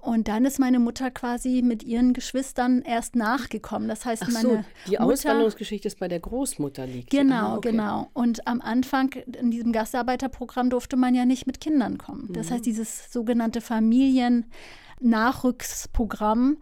[0.02, 3.88] Und dann ist meine Mutter quasi mit ihren Geschwistern erst nachgekommen.
[3.90, 7.10] Das heißt, Ach meine so, die Auswanderungsgeschichte ist bei der Großmutter liegt.
[7.10, 7.72] Genau, ah, okay.
[7.72, 7.99] genau.
[8.00, 8.10] Genau.
[8.14, 12.30] Und am Anfang in diesem Gastarbeiterprogramm durfte man ja nicht mit Kindern kommen.
[12.34, 12.54] Das mhm.
[12.54, 16.58] heißt, dieses sogenannte Familiennachrücksprogramm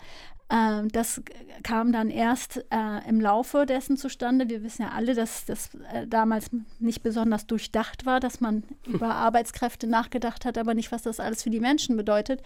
[0.49, 1.21] äh, das
[1.63, 4.49] kam dann erst äh, im Laufe dessen zustande.
[4.49, 9.15] Wir wissen ja alle, dass das äh, damals nicht besonders durchdacht war, dass man über
[9.15, 12.41] Arbeitskräfte nachgedacht hat, aber nicht, was das alles für die Menschen bedeutet.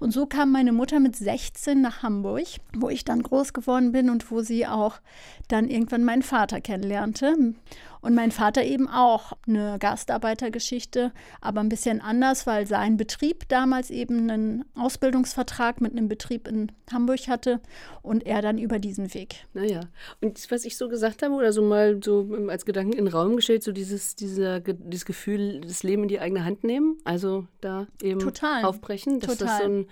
[0.00, 4.08] Und so kam meine Mutter mit 16 nach Hamburg, wo ich dann groß geworden bin
[4.08, 5.00] und wo sie auch
[5.48, 7.54] dann irgendwann meinen Vater kennenlernte.
[8.02, 13.90] Und mein Vater eben auch eine Gastarbeitergeschichte, aber ein bisschen anders, weil sein Betrieb damals
[13.90, 17.60] eben einen Ausbildungsvertrag mit einem Betrieb in Hamburg hatte
[18.02, 19.46] und er dann über diesen Weg.
[19.54, 19.80] Naja,
[20.20, 23.36] und was ich so gesagt habe oder so mal so als Gedanken in den Raum
[23.36, 27.86] gestellt, so dieses, dieser, dieses Gefühl, das Leben in die eigene Hand nehmen, also da
[28.02, 28.64] eben Total.
[28.64, 29.46] aufbrechen, dass Total.
[29.46, 29.86] das so ein,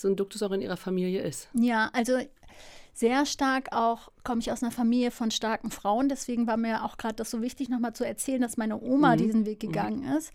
[0.00, 1.48] so ein Duktus auch in ihrer Familie ist.
[1.52, 2.18] Ja, also
[2.92, 6.08] sehr stark auch, komme ich aus einer Familie von starken Frauen.
[6.08, 9.18] Deswegen war mir auch gerade das so wichtig, nochmal zu erzählen, dass meine Oma mhm.
[9.18, 9.66] diesen Weg mhm.
[9.68, 10.16] gegangen mhm.
[10.16, 10.32] ist.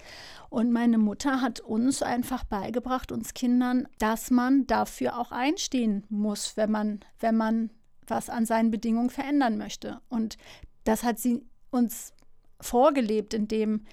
[0.50, 6.58] Und meine Mutter hat uns einfach beigebracht, uns Kindern, dass man dafür auch einstehen muss,
[6.58, 7.70] wenn man, wenn man
[8.08, 10.00] was an seinen Bedingungen verändern möchte.
[10.10, 10.38] Und
[10.84, 12.14] das hat sie uns
[12.62, 13.86] vorgelebt, in dem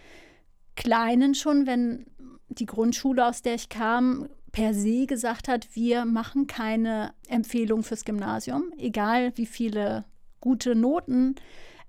[0.76, 2.06] Kleinen schon, wenn
[2.48, 8.04] die Grundschule, aus der ich kam, per se gesagt hat, wir machen keine Empfehlung fürs
[8.04, 10.04] Gymnasium, egal wie viele
[10.40, 11.36] gute Noten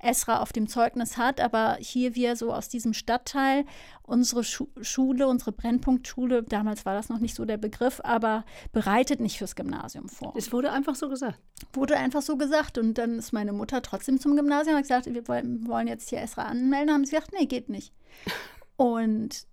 [0.03, 3.65] Esra auf dem Zeugnis hat, aber hier wir so aus diesem Stadtteil,
[4.03, 9.21] unsere Schu Schule, unsere Brennpunktschule, damals war das noch nicht so der Begriff, aber bereitet
[9.21, 10.33] nicht fürs Gymnasium vor.
[10.35, 11.39] Es wurde einfach so gesagt.
[11.71, 15.13] Wurde einfach so gesagt und dann ist meine Mutter trotzdem zum Gymnasium und hat gesagt,
[15.13, 17.93] wir wollen jetzt hier Esra anmelden, haben sie gesagt, nee, geht nicht.
[18.75, 19.45] Und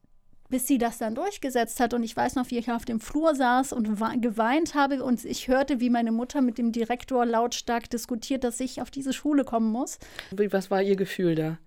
[0.50, 1.94] bis sie das dann durchgesetzt hat.
[1.94, 5.48] Und ich weiß noch, wie ich auf dem Flur saß und geweint habe und ich
[5.48, 9.70] hörte, wie meine Mutter mit dem Direktor lautstark diskutiert, dass ich auf diese Schule kommen
[9.70, 9.98] muss.
[10.30, 11.58] Was war ihr Gefühl da?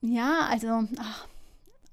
[0.00, 1.26] Ja, also ach,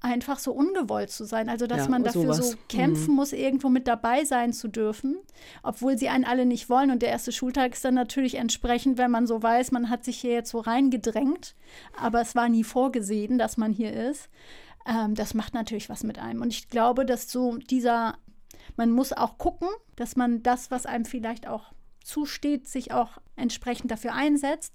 [0.02, 1.48] einfach so ungewollt zu sein.
[1.48, 2.50] Also, dass ja, man dafür sowas.
[2.50, 3.16] so kämpfen mhm.
[3.16, 5.16] muss, irgendwo mit dabei sein zu dürfen,
[5.62, 6.90] obwohl sie einen alle nicht wollen.
[6.90, 10.18] Und der erste Schultag ist dann natürlich entsprechend, wenn man so weiß, man hat sich
[10.18, 11.54] hier jetzt so reingedrängt,
[11.98, 14.28] aber es war nie vorgesehen, dass man hier ist
[14.86, 16.42] ähm, das macht natürlich was mit einem.
[16.42, 18.16] Und ich glaube, dass so dieser,
[18.76, 21.72] man muss auch gucken, dass man das, was einem vielleicht auch
[22.04, 24.74] zusteht, sich auch entsprechend dafür einsetzt.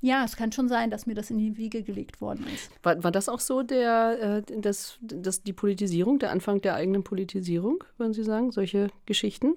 [0.00, 2.70] Ja, es kann schon sein, dass mir das in die Wiege gelegt worden ist.
[2.82, 7.04] War, war das auch so der, äh, das, das, die Politisierung, der Anfang der eigenen
[7.04, 9.54] Politisierung, würden Sie sagen, solche Geschichten?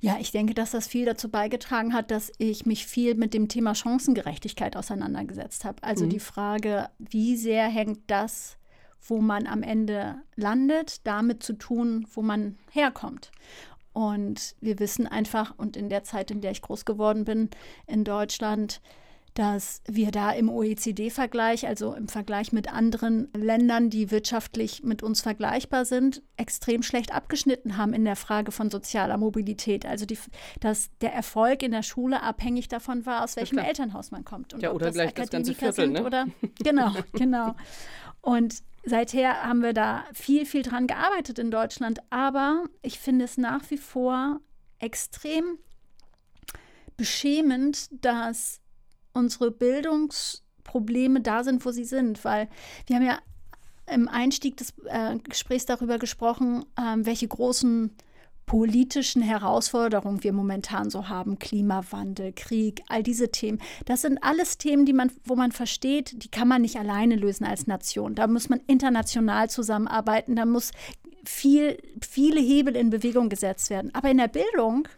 [0.00, 3.48] Ja, ich denke, dass das viel dazu beigetragen hat, dass ich mich viel mit dem
[3.48, 5.82] Thema Chancengerechtigkeit auseinandergesetzt habe.
[5.82, 6.10] Also mhm.
[6.10, 8.58] die Frage, wie sehr hängt das
[9.06, 13.30] wo man am Ende landet, damit zu tun, wo man herkommt.
[13.92, 17.48] Und wir wissen einfach, und in der Zeit, in der ich groß geworden bin
[17.86, 18.80] in Deutschland,
[19.34, 25.20] dass wir da im OECD-Vergleich, also im Vergleich mit anderen Ländern, die wirtschaftlich mit uns
[25.20, 29.86] vergleichbar sind, extrem schlecht abgeschnitten haben in der Frage von sozialer Mobilität.
[29.86, 30.18] Also die,
[30.60, 34.54] dass der Erfolg in der Schule abhängig davon war, aus welchem Elternhaus man kommt.
[34.54, 36.04] Und ja, oder gleich das ganze Viertel, ne?
[36.04, 36.26] Oder,
[36.62, 37.56] genau, genau.
[38.22, 42.00] Und seither haben wir da viel, viel dran gearbeitet in Deutschland.
[42.10, 44.40] Aber ich finde es nach wie vor
[44.78, 45.58] extrem
[46.96, 48.60] beschämend, dass
[49.12, 52.24] unsere Bildungsprobleme da sind, wo sie sind.
[52.24, 52.48] Weil
[52.86, 53.18] wir haben ja
[53.86, 57.94] im Einstieg des äh, Gesprächs darüber gesprochen, ähm, welche großen
[58.46, 63.60] politischen Herausforderungen wir momentan so haben, Klimawandel, Krieg, all diese Themen.
[63.86, 67.44] Das sind alles Themen, die man, wo man versteht, die kann man nicht alleine lösen
[67.44, 68.14] als Nation.
[68.14, 70.72] Da muss man international zusammenarbeiten, da muss
[71.24, 73.94] viel, viele Hebel in Bewegung gesetzt werden.
[73.94, 74.88] Aber in der Bildung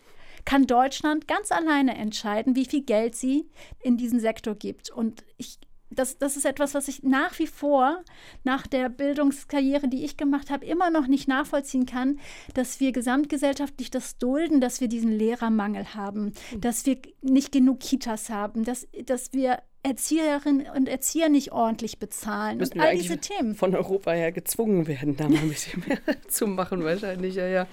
[0.44, 3.48] kann Deutschland ganz alleine entscheiden, wie viel Geld sie
[3.80, 4.90] in diesen Sektor gibt.
[4.90, 5.58] Und ich
[5.90, 8.02] das, das ist etwas, was ich nach wie vor
[8.44, 12.18] nach der Bildungskarriere, die ich gemacht habe, immer noch nicht nachvollziehen kann,
[12.54, 16.60] dass wir gesamtgesellschaftlich das dulden, dass wir diesen Lehrermangel haben, mhm.
[16.60, 22.58] dass wir nicht genug Kitas haben, dass, dass wir Erzieherinnen und Erzieher nicht ordentlich bezahlen
[22.58, 23.54] Müssen und all diese Themen.
[23.54, 27.68] Von Europa her gezwungen werden, da mal ein bisschen mehr zu machen, wahrscheinlich, ja, ja.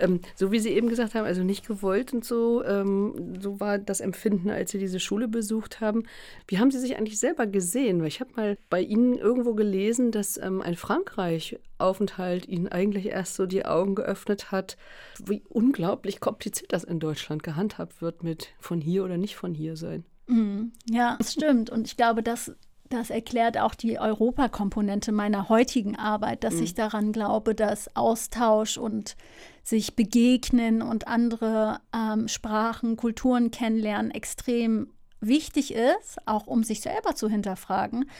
[0.00, 3.78] Ähm, so wie Sie eben gesagt haben, also nicht gewollt und so, ähm, so war
[3.78, 6.02] das Empfinden, als Sie diese Schule besucht haben.
[6.48, 8.00] Wie haben Sie sich eigentlich selber gesehen?
[8.00, 13.36] Weil ich habe mal bei Ihnen irgendwo gelesen, dass ähm, ein Frankreich-Aufenthalt Ihnen eigentlich erst
[13.36, 14.76] so die Augen geöffnet hat,
[15.24, 19.76] wie unglaublich kompliziert das in Deutschland gehandhabt wird mit von hier oder nicht von hier
[19.76, 20.04] sein.
[20.32, 20.72] Mhm.
[20.88, 21.70] Ja, das stimmt.
[21.70, 22.52] Und ich glaube, das,
[22.88, 26.62] das erklärt auch die Europakomponente meiner heutigen Arbeit, dass mhm.
[26.62, 29.16] ich daran glaube, dass Austausch und
[29.62, 34.88] sich begegnen und andere ähm, Sprachen, Kulturen kennenlernen extrem
[35.20, 38.10] wichtig ist, auch um sich selber zu hinterfragen.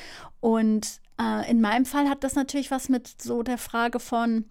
[0.40, 4.44] Und äh, in meinem Fall hat das natürlich was mit so der Frage von,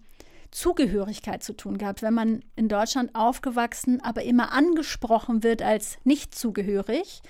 [0.52, 2.02] Zugehörigkeit zu tun gehabt.
[2.02, 7.22] Wenn man in Deutschland aufgewachsen, aber immer angesprochen wird als nicht zugehörig,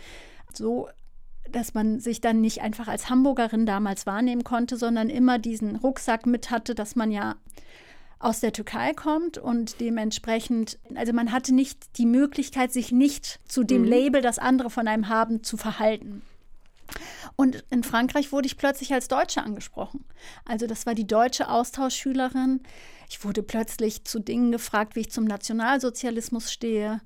[0.52, 0.88] so
[1.50, 6.26] dass man sich dann nicht einfach als Hamburgerin damals wahrnehmen konnte, sondern immer diesen Rucksack
[6.26, 7.34] mit hatte, dass man ja
[8.18, 13.64] aus der Türkei kommt und dementsprechend, also man hatte nicht die Möglichkeit, sich nicht zu
[13.64, 13.88] dem mhm.
[13.88, 16.22] Label, das andere von einem haben, zu verhalten.
[17.36, 20.04] Und in Frankreich wurde ich plötzlich als Deutsche angesprochen.
[20.44, 22.60] Also das war die deutsche Austauschschülerin.
[23.12, 27.02] Ich wurde plötzlich zu Dingen gefragt, wie ich zum Nationalsozialismus stehe.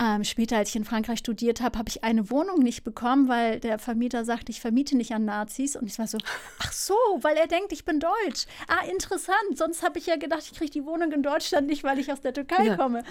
[0.00, 3.58] Ähm, später, als ich in Frankreich studiert habe, habe ich eine Wohnung nicht bekommen, weil
[3.58, 5.74] der Vermieter sagte, ich vermiete nicht an Nazis.
[5.74, 6.18] Und ich war so,
[6.60, 8.46] ach so, weil er denkt, ich bin deutsch.
[8.68, 9.56] Ah, interessant.
[9.56, 12.20] Sonst habe ich ja gedacht, ich kriege die Wohnung in Deutschland nicht, weil ich aus
[12.20, 12.76] der Türkei ja.
[12.76, 13.02] komme.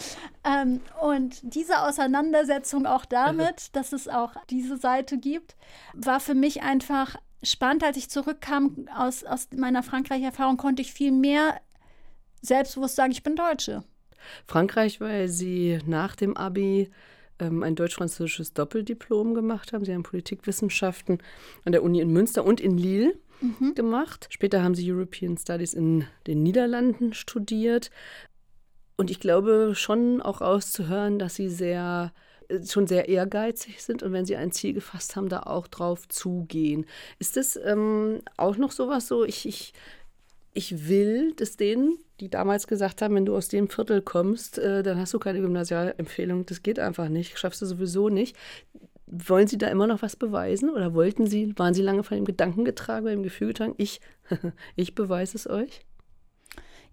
[0.46, 5.58] Ähm, und diese Auseinandersetzung auch damit, dass es auch diese Seite gibt,
[5.94, 7.84] war für mich einfach spannend.
[7.84, 11.60] Als ich zurückkam aus, aus meiner Frankreich-Erfahrung, konnte ich viel mehr
[12.42, 13.84] selbstbewusst sagen, ich bin Deutsche.
[14.46, 16.90] Frankreich, weil Sie nach dem Abi
[17.40, 19.84] ähm, ein deutsch-französisches Doppeldiplom gemacht haben.
[19.86, 21.20] Sie haben Politikwissenschaften
[21.66, 23.76] an der Uni in Münster und in Lille mhm.
[23.76, 24.28] gemacht.
[24.30, 27.90] Später haben Sie European Studies in den Niederlanden studiert.
[28.98, 32.14] Und ich glaube schon auch auszuhören, dass Sie sehr
[32.50, 36.08] äh, schon sehr ehrgeizig sind und wenn sie ein Ziel gefasst haben, da auch drauf
[36.08, 36.86] zugehen.
[37.18, 39.74] Ist das ähm, auch noch sowas so, ich, ich
[40.54, 44.84] ich will das denen, die damals gesagt haben, wenn du aus dem Viertel kommst, äh,
[44.84, 46.46] dann hast du keine Gymnasialempfehlung.
[46.46, 48.36] Das geht einfach nicht, schaffst du sowieso nicht.
[49.08, 52.26] Wollen Sie da immer noch was beweisen oder wollten Sie, waren Sie lange von dem
[52.26, 54.00] Gedanken getragen, bei dem Gefühl getragen, ich,
[54.76, 55.82] ich beweise es euch?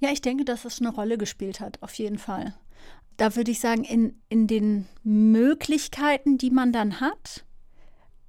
[0.01, 2.55] Ja, ich denke, dass es eine Rolle gespielt hat, auf jeden Fall.
[3.17, 7.45] Da würde ich sagen, in, in den Möglichkeiten, die man dann hat,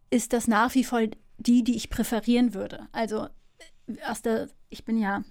[0.09, 1.01] ist das nach wie vor
[1.37, 2.87] die, die ich präferieren würde.
[2.91, 3.27] Also
[4.07, 5.23] aus der, ich bin ja,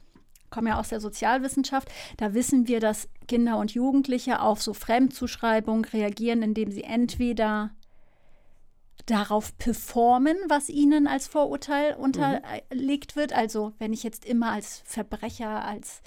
[0.50, 5.84] komme ja aus der Sozialwissenschaft, da wissen wir, dass Kinder und Jugendliche auf so Fremdzuschreibung
[5.86, 7.70] reagieren, indem sie entweder
[9.06, 13.32] darauf performen, was ihnen als Vorurteil unterlegt wird.
[13.32, 16.02] Also wenn ich jetzt immer als Verbrecher, als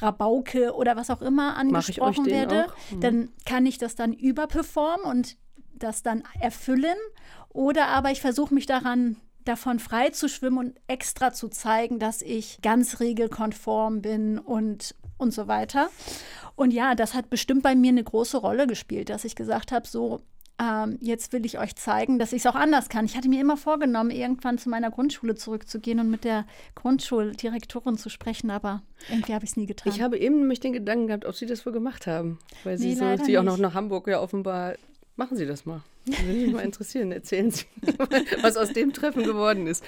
[0.00, 3.00] Rabauke oder was auch immer angesprochen werde, mhm.
[3.00, 5.36] dann kann ich das dann überperformen und
[5.74, 6.96] das dann erfüllen.
[7.50, 9.16] Oder aber ich versuche mich daran
[9.48, 15.32] davon frei zu schwimmen und extra zu zeigen, dass ich ganz regelkonform bin und, und
[15.32, 15.88] so weiter.
[16.54, 19.86] Und ja, das hat bestimmt bei mir eine große Rolle gespielt, dass ich gesagt habe,
[19.86, 20.20] so,
[20.58, 23.04] ähm, jetzt will ich euch zeigen, dass ich es auch anders kann.
[23.04, 28.08] Ich hatte mir immer vorgenommen, irgendwann zu meiner Grundschule zurückzugehen und mit der Grundschuldirektorin zu
[28.08, 29.92] sprechen, aber irgendwie habe ich es nie getan.
[29.92, 32.94] Ich habe eben nämlich den Gedanken gehabt, ob Sie das wohl gemacht haben, weil nee,
[32.94, 34.76] Sie so, Sie auch noch nach Hamburg ja offenbar
[35.16, 35.82] Machen Sie das mal.
[36.04, 37.10] Würde mich mal interessieren.
[37.10, 37.64] Erzählen Sie,
[38.42, 39.82] was aus dem Treffen geworden ist.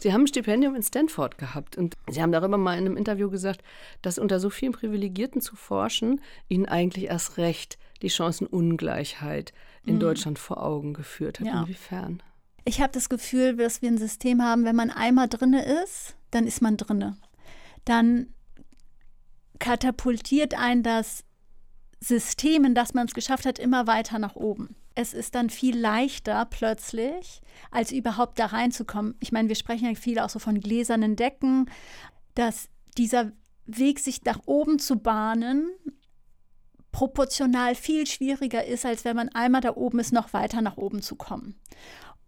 [0.00, 3.30] Sie haben ein Stipendium in Stanford gehabt und Sie haben darüber mal in einem Interview
[3.30, 3.62] gesagt,
[4.02, 9.52] dass unter so vielen Privilegierten zu forschen Ihnen eigentlich erst recht die Chancenungleichheit
[9.84, 10.00] in mhm.
[10.00, 11.46] Deutschland vor Augen geführt hat.
[11.46, 11.62] Ja.
[11.62, 12.20] Inwiefern?
[12.64, 16.46] Ich habe das Gefühl, dass wir ein System haben, wenn man einmal drinne ist, dann
[16.46, 17.16] ist man drinne.
[17.84, 18.28] Dann
[19.58, 21.24] katapultiert ein das
[22.02, 24.74] System, in das man es geschafft hat, immer weiter nach oben.
[24.94, 29.14] Es ist dann viel leichter plötzlich, als überhaupt da reinzukommen.
[29.20, 31.70] Ich meine, wir sprechen ja viel auch so von gläsernen Decken,
[32.34, 33.32] dass dieser
[33.66, 35.70] Weg, sich nach oben zu bahnen,
[36.90, 41.00] proportional viel schwieriger ist, als wenn man einmal da oben ist, noch weiter nach oben
[41.00, 41.54] zu kommen.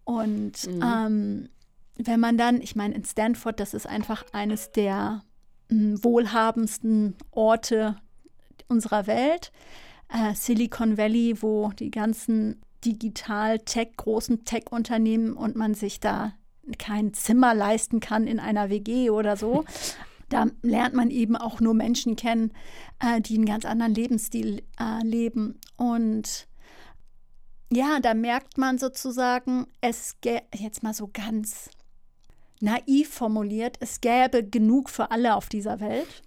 [0.05, 0.83] Und mhm.
[0.83, 1.49] ähm,
[1.97, 5.23] wenn man dann, ich meine, in Stanford, das ist einfach eines der
[5.69, 7.97] mh, wohlhabendsten Orte
[8.69, 9.53] unserer Welt,
[10.09, 16.35] äh, Silicon Valley, wo die ganzen Digital-Tech, großen Tech-Unternehmen und man sich da
[16.79, 19.65] kein Zimmer leisten kann in einer WG oder so.
[20.31, 22.51] Da lernt man eben auch nur Menschen kennen,
[22.99, 25.61] äh, die einen ganz anderen Lebensstil äh, leben.
[25.77, 26.49] Und
[27.71, 31.69] ja, da merkt man sozusagen, es gäbe, jetzt mal so ganz
[32.61, 36.24] naiv formuliert, es gäbe genug für alle auf dieser Welt.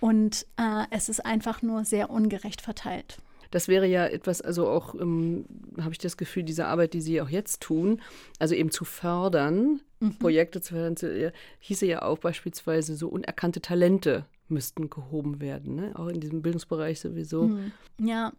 [0.00, 3.18] Und äh, es ist einfach nur sehr ungerecht verteilt.
[3.50, 5.46] Das wäre ja etwas, also auch ähm,
[5.80, 8.00] habe ich das Gefühl, diese Arbeit, die Sie auch jetzt tun,
[8.38, 10.18] also eben zu fördern, mhm.
[10.18, 15.92] Projekte zu fördern, zu, hieße ja auch beispielsweise so unerkannte Talente müssten gehoben werden, ne?
[15.96, 17.44] auch in diesem Bildungsbereich sowieso.
[17.44, 17.72] Mhm.
[18.00, 18.32] Ja,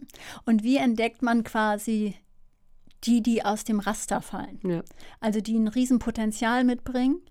[0.46, 2.16] und wie entdeckt man quasi
[3.04, 4.60] die, die aus dem Raster fallen?
[4.64, 4.84] Ja.
[5.20, 7.22] Also die ein Riesenpotenzial mitbringen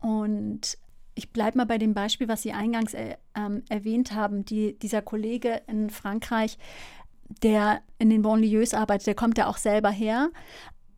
[0.00, 0.78] und
[1.14, 4.44] ich bleibe mal bei dem Beispiel, was Sie eingangs äh, ähm, erwähnt haben.
[4.44, 6.58] Die, dieser Kollege in Frankreich,
[7.42, 10.30] der in den Banlieues arbeitet, der kommt ja auch selber her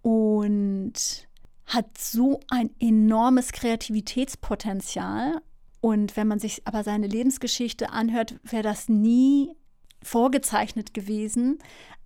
[0.02, 1.28] und
[1.66, 5.40] hat so ein enormes Kreativitätspotenzial.
[5.80, 9.54] Und wenn man sich aber seine Lebensgeschichte anhört, wäre das nie
[10.02, 11.58] vorgezeichnet gewesen,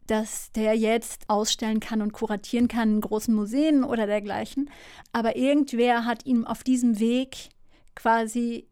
[0.07, 4.71] dass der jetzt ausstellen kann und kuratieren kann in großen Museen oder dergleichen.
[5.13, 7.51] Aber irgendwer hat ihm auf diesem Weg
[7.99, 8.69] quasi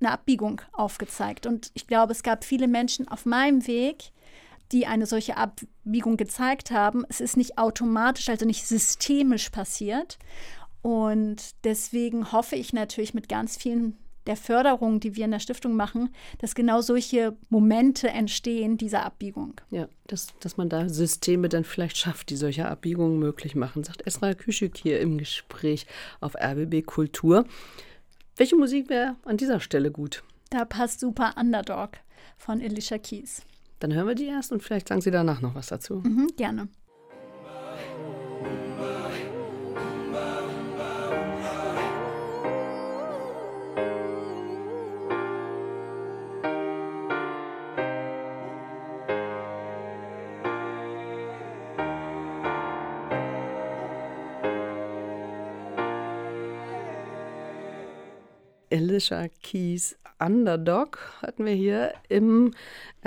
[0.00, 1.46] eine Abbiegung aufgezeigt.
[1.46, 4.12] Und ich glaube, es gab viele Menschen auf meinem Weg,
[4.70, 7.04] die eine solche Abbiegung gezeigt haben.
[7.08, 10.18] Es ist nicht automatisch, also nicht systemisch passiert.
[10.82, 15.74] Und deswegen hoffe ich natürlich mit ganz vielen der Förderung, die wir in der Stiftung
[15.74, 19.60] machen, dass genau solche Momente entstehen, dieser Abbiegung.
[19.70, 24.06] Ja, dass, dass man da Systeme dann vielleicht schafft, die solche Abbiegungen möglich machen, sagt
[24.06, 25.86] Esra Küschük hier im Gespräch
[26.20, 27.46] auf RBB Kultur.
[28.38, 30.22] Welche Musik wäre an dieser Stelle gut?
[30.50, 31.92] Da passt super Underdog
[32.36, 33.42] von Alicia Keys.
[33.78, 36.02] Dann hören wir die erst und vielleicht sagen Sie danach noch was dazu.
[36.04, 36.68] Mhm, gerne.
[58.76, 62.52] Alicia Keys Underdog hatten wir hier im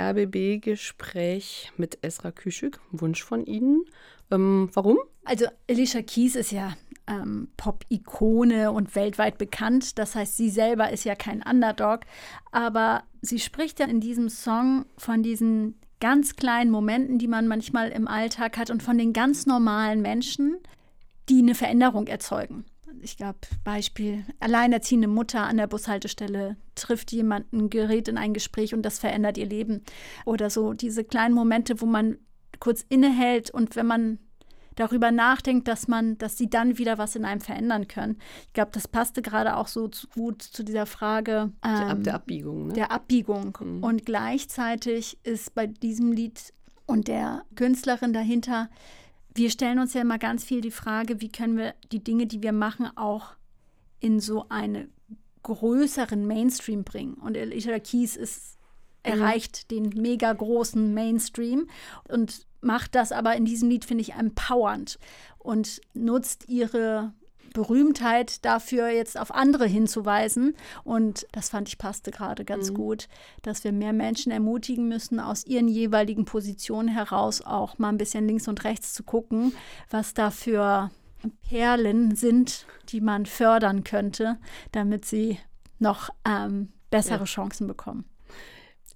[0.00, 2.80] RBB-Gespräch mit Esra Küschük.
[2.90, 3.84] Wunsch von Ihnen.
[4.32, 4.98] Ähm, warum?
[5.24, 9.96] Also Alicia Keys ist ja ähm, Pop-Ikone und weltweit bekannt.
[9.98, 12.00] Das heißt, sie selber ist ja kein Underdog.
[12.50, 17.90] Aber sie spricht ja in diesem Song von diesen ganz kleinen Momenten, die man manchmal
[17.90, 20.58] im Alltag hat und von den ganz normalen Menschen,
[21.28, 22.64] die eine Veränderung erzeugen
[23.02, 28.82] ich glaube, Beispiel, alleinerziehende Mutter an der Bushaltestelle trifft jemanden, gerät in ein Gespräch und
[28.82, 29.82] das verändert ihr Leben.
[30.24, 32.18] Oder so diese kleinen Momente, wo man
[32.58, 34.18] kurz innehält und wenn man
[34.76, 38.18] darüber nachdenkt, dass man, dass sie dann wieder was in einem verändern können.
[38.46, 42.68] Ich glaube, das passte gerade auch so gut zu dieser Frage ähm, der Abbiegung.
[42.68, 42.72] Ne?
[42.74, 43.56] Der Abbiegung.
[43.60, 43.82] Mhm.
[43.82, 46.54] Und gleichzeitig ist bei diesem Lied
[46.86, 48.68] und der Künstlerin dahinter
[49.34, 52.42] wir stellen uns ja immer ganz viel die Frage, wie können wir die Dinge, die
[52.42, 53.34] wir machen, auch
[54.00, 54.92] in so einen
[55.42, 57.14] größeren Mainstream bringen.
[57.14, 58.58] Und Alicia Keys ist,
[59.04, 59.12] mhm.
[59.12, 61.68] erreicht den mega großen Mainstream
[62.08, 64.98] und macht das aber in diesem Lied, finde ich, empowernd
[65.38, 67.14] und nutzt ihre
[67.52, 70.54] Berühmtheit dafür jetzt auf andere hinzuweisen.
[70.84, 72.74] Und das fand ich passte gerade ganz mhm.
[72.74, 73.08] gut,
[73.42, 78.26] dass wir mehr Menschen ermutigen müssen, aus ihren jeweiligen Positionen heraus auch mal ein bisschen
[78.26, 79.52] links und rechts zu gucken,
[79.90, 80.90] was da für
[81.48, 84.38] Perlen sind, die man fördern könnte,
[84.72, 85.38] damit sie
[85.78, 87.24] noch ähm, bessere ja.
[87.24, 88.04] Chancen bekommen.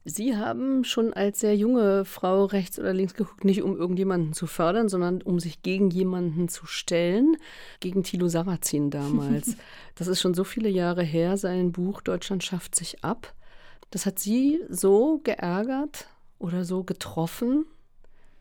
[0.06, 4.46] Sie haben schon als sehr junge Frau rechts oder links geguckt, nicht um irgendjemanden zu
[4.46, 7.38] fördern, sondern um sich gegen jemanden zu stellen,
[7.80, 9.56] gegen Thilo Sarrazin damals.
[9.94, 13.32] das ist schon so viele Jahre her, sein Buch Deutschland schafft sich ab.
[13.90, 16.06] Das hat Sie so geärgert
[16.38, 17.64] oder so getroffen,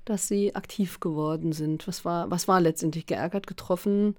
[0.04, 1.88] dass Sie aktiv geworden sind?
[1.88, 4.18] Was war, was war letztendlich geärgert getroffen?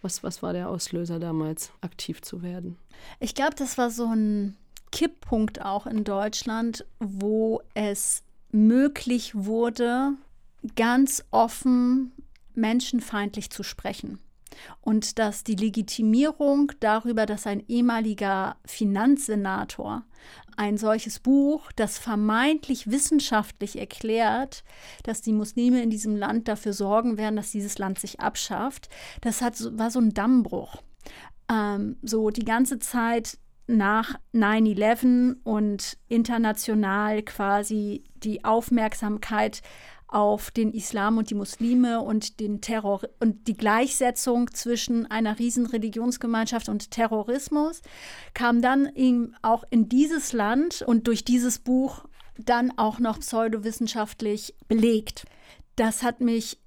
[0.00, 2.78] Was, was war der Auslöser damals, aktiv zu werden?
[3.20, 4.56] Ich glaube, das war so ein
[4.92, 10.12] Kipppunkt auch in Deutschland, wo es möglich wurde,
[10.74, 12.12] ganz offen
[12.54, 14.18] menschenfeindlich zu sprechen.
[14.80, 20.04] Und dass die Legitimierung darüber, dass ein ehemaliger Finanzsenator
[20.56, 24.64] ein solches Buch, das vermeintlich wissenschaftlich erklärt,
[25.02, 28.88] dass die Muslime in diesem Land dafür sorgen werden, dass dieses Land sich abschafft,
[29.20, 30.82] das hat, war so ein Dammbruch.
[31.52, 39.62] Ähm, so die ganze Zeit nach 9-11 und international quasi die Aufmerksamkeit
[40.08, 45.66] auf den Islam und die Muslime und den Terror und die Gleichsetzung zwischen einer riesen
[45.66, 47.82] Religionsgemeinschaft und Terrorismus
[48.32, 52.04] kam dann eben auch in dieses Land und durch dieses Buch
[52.38, 55.24] dann auch noch pseudowissenschaftlich belegt.
[55.74, 56.58] Das hat mich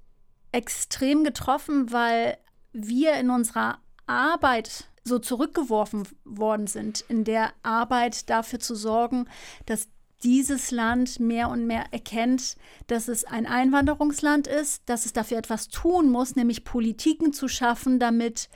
[0.52, 2.36] extrem getroffen, weil
[2.72, 9.26] wir in unserer Arbeit so zurückgeworfen worden sind, in der Arbeit dafür zu sorgen,
[9.66, 9.88] dass
[10.22, 12.56] dieses Land mehr und mehr erkennt,
[12.88, 17.98] dass es ein Einwanderungsland ist, dass es dafür etwas tun muss, nämlich Politiken zu schaffen,
[17.98, 18.50] damit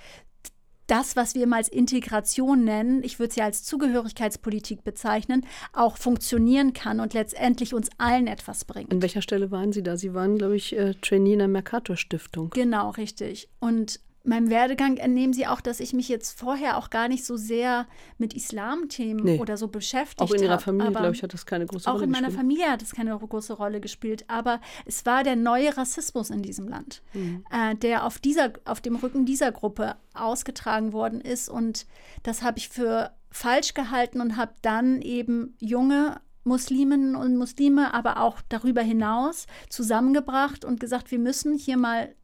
[0.87, 6.75] das, was wir immer als Integration nennen, ich würde sie als Zugehörigkeitspolitik bezeichnen, auch funktionieren
[6.75, 8.93] kann und letztendlich uns allen etwas bringt.
[8.93, 9.97] An welcher Stelle waren Sie da?
[9.97, 12.51] Sie waren, glaube ich, äh, Trainee in der Mercator Stiftung.
[12.51, 13.49] Genau, richtig.
[13.61, 17.37] Und meinem Werdegang entnehmen Sie auch, dass ich mich jetzt vorher auch gar nicht so
[17.37, 17.87] sehr
[18.19, 19.39] mit Islamthemen nee.
[19.39, 20.31] oder so beschäftigt habe.
[20.31, 22.17] Auch in Ihrer Familie, glaube ich, hat das keine große Rolle gespielt.
[22.17, 24.25] Auch in meiner Familie hat das keine große Rolle gespielt.
[24.29, 27.45] Aber es war der neue Rassismus in diesem Land, mhm.
[27.51, 31.49] äh, der auf, dieser, auf dem Rücken dieser Gruppe ausgetragen worden ist.
[31.49, 31.87] Und
[32.23, 38.21] das habe ich für falsch gehalten und habe dann eben junge Musliminnen und Muslime, aber
[38.21, 42.15] auch darüber hinaus zusammengebracht und gesagt, wir müssen hier mal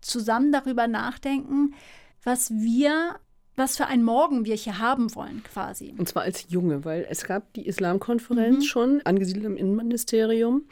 [0.00, 1.74] zusammen darüber nachdenken,
[2.22, 3.16] was wir
[3.60, 5.94] was für ein Morgen wir hier haben wollen, quasi.
[5.96, 8.62] Und zwar als Junge, weil es gab die Islamkonferenz mhm.
[8.62, 10.62] schon, angesiedelt im Innenministerium.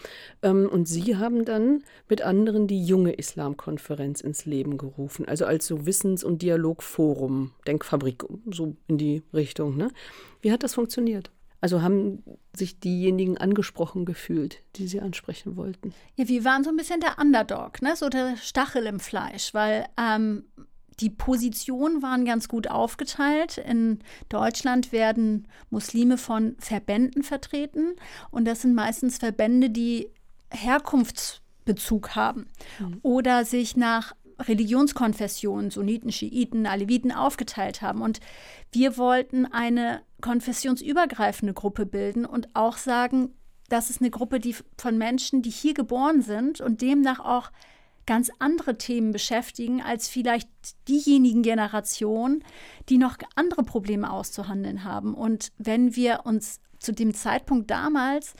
[0.42, 5.28] Ähm, und Sie haben dann mit anderen die junge Islamkonferenz ins Leben gerufen.
[5.28, 9.76] Also als so Wissens- und Dialogforum, Denkfabrik, so in die Richtung.
[9.76, 9.90] Ne?
[10.40, 11.30] Wie hat das funktioniert?
[11.60, 12.22] Also haben
[12.54, 15.92] sich diejenigen angesprochen gefühlt, die sie ansprechen wollten?
[16.14, 17.96] Ja, wir waren so ein bisschen der Underdog, ne?
[17.96, 20.44] so der Stachel im Fleisch, weil ähm,
[21.00, 23.58] die Positionen waren ganz gut aufgeteilt.
[23.58, 27.94] In Deutschland werden Muslime von Verbänden vertreten
[28.30, 30.10] und das sind meistens Verbände, die
[30.50, 32.46] Herkunftsbezug haben
[32.78, 33.00] mhm.
[33.02, 38.02] oder sich nach Religionskonfessionen, Sunniten, Schiiten, Aleviten aufgeteilt haben.
[38.02, 38.20] Und
[38.72, 43.34] wir wollten eine konfessionsübergreifende Gruppe bilden und auch sagen,
[43.68, 47.50] das ist eine Gruppe die von Menschen, die hier geboren sind und demnach auch
[48.06, 50.48] ganz andere Themen beschäftigen als vielleicht
[50.88, 52.42] diejenigen Generationen,
[52.88, 55.12] die noch andere Probleme auszuhandeln haben.
[55.12, 58.34] Und wenn wir uns zu dem Zeitpunkt damals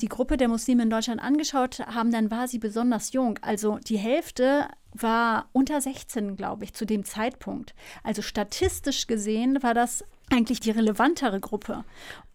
[0.00, 3.38] die Gruppe der Muslime in Deutschland angeschaut haben, dann war sie besonders jung.
[3.42, 7.74] Also die Hälfte war unter 16, glaube ich, zu dem Zeitpunkt.
[8.02, 11.84] Also statistisch gesehen war das eigentlich die relevantere Gruppe.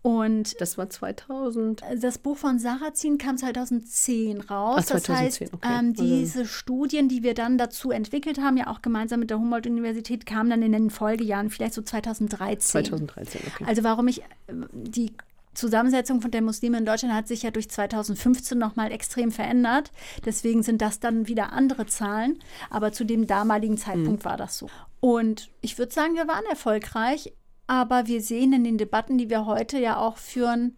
[0.01, 1.81] Und das war 2000.
[1.99, 4.77] Das Buch von Sarrazin kam 2010 raus.
[4.79, 5.67] Ach, 2010, das heißt, okay.
[5.67, 9.39] ähm, also diese Studien, die wir dann dazu entwickelt haben, ja auch gemeinsam mit der
[9.39, 12.85] Humboldt-Universität, kamen dann in den Folgejahren, vielleicht so 2013.
[12.85, 13.63] 2013, okay.
[13.65, 14.25] Also warum ich äh,
[14.73, 15.13] die
[15.55, 19.91] Zusammensetzung von der Muslime in Deutschland hat sich ja durch 2015 nochmal extrem verändert.
[20.25, 22.39] Deswegen sind das dann wieder andere Zahlen.
[22.69, 24.29] Aber zu dem damaligen Zeitpunkt mhm.
[24.29, 24.69] war das so.
[24.99, 27.33] Und ich würde sagen, wir waren erfolgreich.
[27.67, 30.75] Aber wir sehen in den Debatten, die wir heute ja auch führen,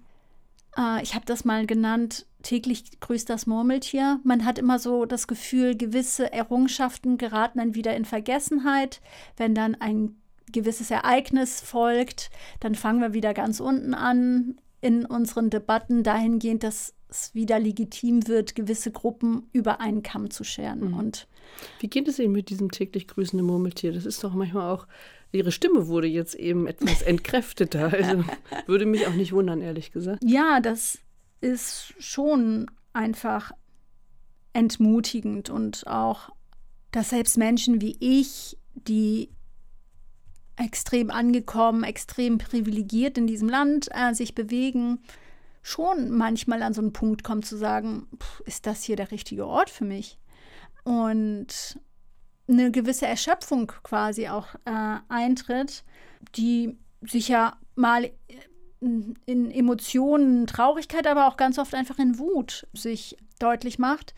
[0.77, 4.19] äh, ich habe das mal genannt, täglich grüßt das Murmeltier.
[4.23, 9.01] Man hat immer so das Gefühl, gewisse Errungenschaften geraten dann wieder in Vergessenheit.
[9.35, 10.15] Wenn dann ein
[10.51, 12.29] gewisses Ereignis folgt,
[12.61, 18.27] dann fangen wir wieder ganz unten an in unseren Debatten dahingehend, dass es wieder legitim
[18.27, 20.89] wird, gewisse Gruppen über einen Kamm zu scheren.
[20.89, 20.93] Mhm.
[20.93, 21.27] Und
[21.79, 23.93] Wie geht es Ihnen mit diesem täglich grüßenden Murmeltier?
[23.93, 24.87] Das ist doch manchmal auch,
[25.31, 27.93] Ihre Stimme wurde jetzt eben etwas entkräfteter.
[27.93, 28.23] Also
[28.65, 30.23] würde mich auch nicht wundern, ehrlich gesagt.
[30.23, 30.99] Ja, das
[31.41, 33.51] ist schon einfach
[34.53, 36.29] entmutigend und auch,
[36.91, 39.29] dass selbst Menschen wie ich, die
[40.57, 44.99] extrem angekommen, extrem privilegiert in diesem Land äh, sich bewegen,
[45.61, 48.07] schon manchmal an so einen Punkt kommt zu sagen,
[48.45, 50.17] ist das hier der richtige Ort für mich?
[50.83, 51.79] Und
[52.47, 55.83] eine gewisse Erschöpfung quasi auch äh, eintritt,
[56.35, 58.09] die sich ja mal
[58.79, 64.13] in Emotionen, Traurigkeit, aber auch ganz oft einfach in Wut sich deutlich macht.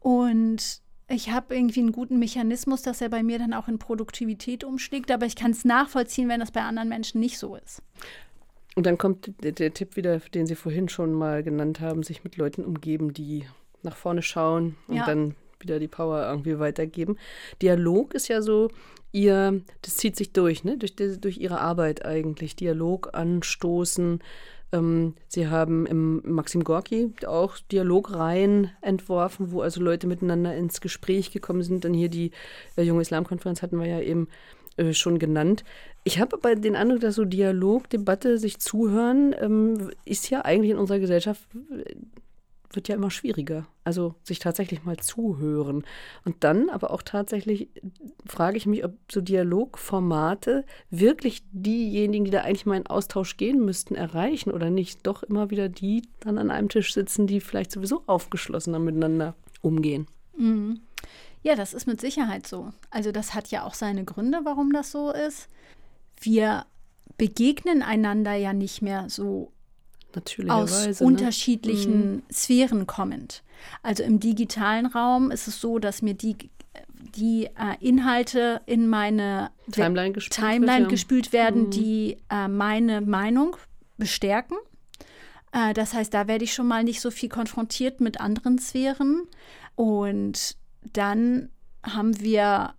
[0.00, 4.64] Und ich habe irgendwie einen guten Mechanismus, dass er bei mir dann auch in Produktivität
[4.64, 7.82] umschlägt, aber ich kann es nachvollziehen, wenn das bei anderen Menschen nicht so ist.
[8.74, 12.24] Und dann kommt der, der, Tipp wieder, den Sie vorhin schon mal genannt haben, sich
[12.24, 13.46] mit Leuten umgeben, die
[13.82, 15.06] nach vorne schauen und ja.
[15.06, 17.16] dann wieder die Power irgendwie weitergeben.
[17.62, 18.70] Dialog ist ja so,
[19.12, 20.76] ihr, das zieht sich durch, ne?
[20.76, 22.56] durch, durch ihre Arbeit eigentlich.
[22.56, 24.20] Dialog anstoßen.
[24.72, 31.30] Ähm, sie haben im Maxim Gorki auch Dialogreihen entworfen, wo also Leute miteinander ins Gespräch
[31.30, 31.84] gekommen sind.
[31.84, 32.32] Dann hier die
[32.76, 34.28] äh, Junge Islamkonferenz hatten wir ja eben
[34.76, 35.64] äh, schon genannt.
[36.04, 40.70] Ich habe aber den Eindruck, dass so Dialog, Debatte, sich zuhören, ähm, ist ja eigentlich
[40.70, 41.94] in unserer Gesellschaft äh,
[42.76, 43.66] wird ja immer schwieriger.
[43.84, 45.84] Also sich tatsächlich mal zuhören.
[46.24, 47.68] Und dann aber auch tatsächlich
[48.26, 53.64] frage ich mich, ob so Dialogformate wirklich diejenigen, die da eigentlich mal in Austausch gehen
[53.64, 57.72] müssten, erreichen oder nicht doch immer wieder die dann an einem Tisch sitzen, die vielleicht
[57.72, 60.06] sowieso aufgeschlossener miteinander umgehen.
[60.36, 60.80] Mhm.
[61.42, 62.72] Ja, das ist mit Sicherheit so.
[62.90, 65.48] Also das hat ja auch seine Gründe, warum das so ist
[66.20, 66.66] wir
[67.16, 69.52] begegnen einander ja nicht mehr so
[70.48, 71.06] aus ne?
[71.06, 72.22] unterschiedlichen mhm.
[72.32, 73.42] Sphären kommend.
[73.82, 76.36] Also im digitalen Raum ist es so, dass mir die,
[77.16, 81.70] die äh, Inhalte in meine Timeline gespült, Timeline wird, gespült werden, mhm.
[81.70, 83.56] die äh, meine Meinung
[83.96, 84.56] bestärken.
[85.52, 89.26] Äh, das heißt, da werde ich schon mal nicht so viel konfrontiert mit anderen Sphären.
[89.74, 90.56] Und
[90.92, 91.50] dann
[91.82, 92.74] haben wir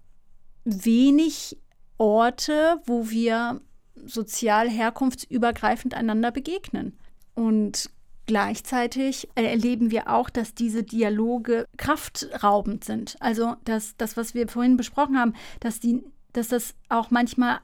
[0.64, 1.58] wenig
[1.98, 3.62] Orte, wo wir
[4.06, 6.98] sozial herkunftsübergreifend einander begegnen.
[7.38, 7.92] Und
[8.26, 13.16] gleichzeitig erleben wir auch, dass diese Dialoge kraftraubend sind.
[13.20, 17.60] Also dass das, was wir vorhin besprochen haben, dass, die, dass das auch manchmal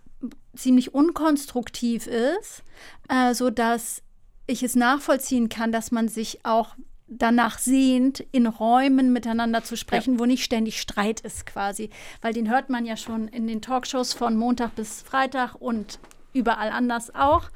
[0.55, 2.63] ziemlich unkonstruktiv ist,
[3.09, 4.03] äh, sodass
[4.45, 6.75] ich es nachvollziehen kann, dass man sich auch
[7.07, 10.19] danach sehnt, in Räumen miteinander zu sprechen, ja.
[10.19, 11.89] wo nicht ständig Streit ist quasi.
[12.21, 15.97] Weil den hört man ja schon in den Talkshows von Montag bis Freitag und
[16.31, 17.49] überall anders auch.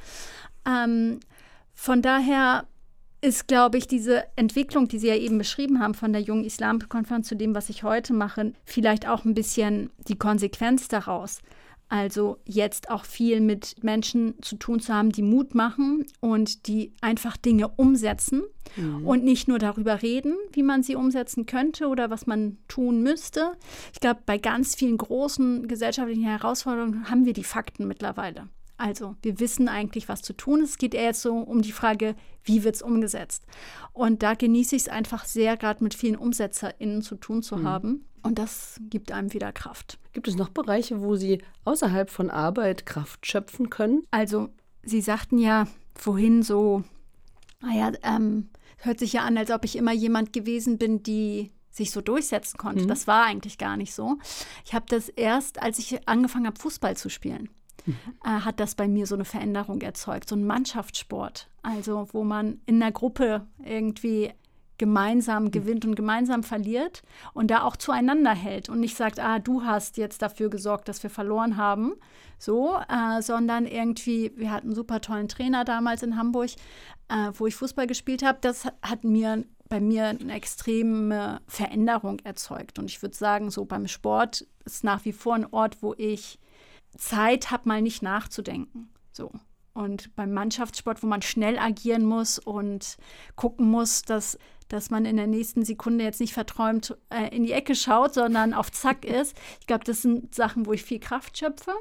[0.65, 1.19] Ähm,
[1.79, 2.65] von daher
[3.21, 7.27] ist, glaube ich, diese Entwicklung, die Sie ja eben beschrieben haben von der jungen Islamkonferenz
[7.27, 11.39] zu dem, was ich heute mache, vielleicht auch ein bisschen die Konsequenz daraus.
[11.87, 16.93] Also jetzt auch viel mit Menschen zu tun zu haben, die Mut machen und die
[16.99, 18.41] einfach Dinge umsetzen
[18.75, 19.07] mhm.
[19.07, 23.51] und nicht nur darüber reden, wie man sie umsetzen könnte oder was man tun müsste.
[23.93, 28.49] Ich glaube, bei ganz vielen großen gesellschaftlichen Herausforderungen haben wir die Fakten mittlerweile.
[28.77, 30.71] Also wir wissen eigentlich, was zu tun ist.
[30.71, 33.43] Es geht eher jetzt so um die Frage, wie wird es umgesetzt.
[33.91, 37.63] Und da genieße ich es einfach sehr, gerade mit vielen UmsetzerInnen zu tun zu mhm.
[37.67, 38.05] haben.
[38.21, 39.99] Und das gibt einem wieder Kraft.
[40.13, 44.03] Gibt es noch Bereiche, wo Sie außerhalb von Arbeit Kraft schöpfen können?
[44.11, 44.49] Also,
[44.83, 46.83] Sie sagten ja vorhin so,
[47.61, 51.91] naja, ähm, hört sich ja an, als ob ich immer jemand gewesen bin, die sich
[51.91, 52.83] so durchsetzen konnte.
[52.83, 52.87] Mhm.
[52.87, 54.17] Das war eigentlich gar nicht so.
[54.65, 57.49] Ich habe das erst, als ich angefangen habe, Fußball zu spielen
[57.85, 57.95] mhm.
[58.23, 61.49] äh, hat das bei mir so eine Veränderung erzeugt, so ein Mannschaftssport.
[61.63, 64.31] Also wo man in einer Gruppe irgendwie
[64.77, 65.51] gemeinsam mhm.
[65.51, 67.01] gewinnt und gemeinsam verliert
[67.33, 71.01] und da auch zueinander hält und nicht sagt, ah, du hast jetzt dafür gesorgt, dass
[71.03, 71.93] wir verloren haben,
[72.37, 76.51] so, äh, sondern irgendwie, wir hatten einen super tollen Trainer damals in Hamburg,
[77.09, 82.79] äh, wo ich Fußball gespielt habe, das hat mir bei mir eine extreme Veränderung erzeugt.
[82.79, 86.39] Und ich würde sagen, so beim Sport ist nach wie vor ein Ort, wo ich
[86.97, 88.89] Zeit habe, mal nicht nachzudenken.
[89.11, 89.31] So.
[89.73, 92.97] Und beim Mannschaftssport, wo man schnell agieren muss und
[93.35, 94.39] gucken muss, dass,
[94.69, 98.53] dass man in der nächsten Sekunde jetzt nicht verträumt äh, in die Ecke schaut, sondern
[98.53, 99.37] auf Zack ist.
[99.59, 101.73] Ich glaube, das sind Sachen, wo ich viel Kraft schöpfe.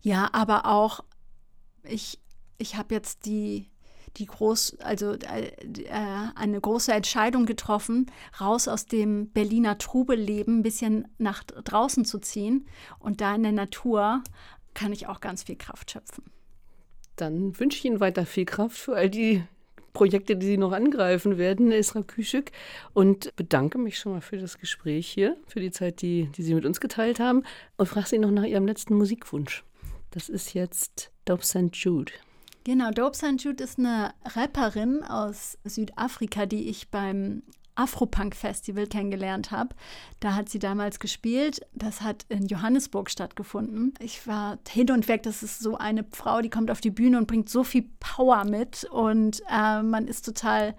[0.00, 1.04] Ja, aber auch,
[1.84, 2.18] ich,
[2.58, 3.70] ich habe jetzt die,
[4.16, 5.52] die groß, also äh,
[5.84, 5.90] äh,
[6.34, 8.06] eine große Entscheidung getroffen,
[8.40, 12.66] raus aus dem Berliner Trubelleben ein bisschen nach draußen zu ziehen.
[12.98, 14.22] Und da in der Natur
[14.74, 16.24] kann ich auch ganz viel Kraft schöpfen.
[17.16, 19.42] Dann wünsche ich Ihnen weiter viel Kraft für all die
[19.92, 22.52] Projekte, die Sie noch angreifen werden, Isra Küschük.
[22.94, 26.54] Und bedanke mich schon mal für das Gespräch hier, für die Zeit, die, die Sie
[26.54, 27.42] mit uns geteilt haben.
[27.76, 29.64] Und frage Sie noch nach Ihrem letzten Musikwunsch.
[30.10, 31.74] Das ist jetzt Dope St.
[31.74, 32.12] Jude.
[32.64, 33.42] Genau, Dope St.
[33.42, 37.42] Jude ist eine Rapperin aus Südafrika, die ich beim
[37.78, 39.74] Afropunk-Festival kennengelernt habe.
[40.20, 41.60] Da hat sie damals gespielt.
[41.72, 43.94] Das hat in Johannesburg stattgefunden.
[44.00, 45.22] Ich war hin und weg.
[45.22, 48.44] Das ist so eine Frau, die kommt auf die Bühne und bringt so viel Power
[48.44, 48.84] mit.
[48.90, 50.74] Und äh, man ist total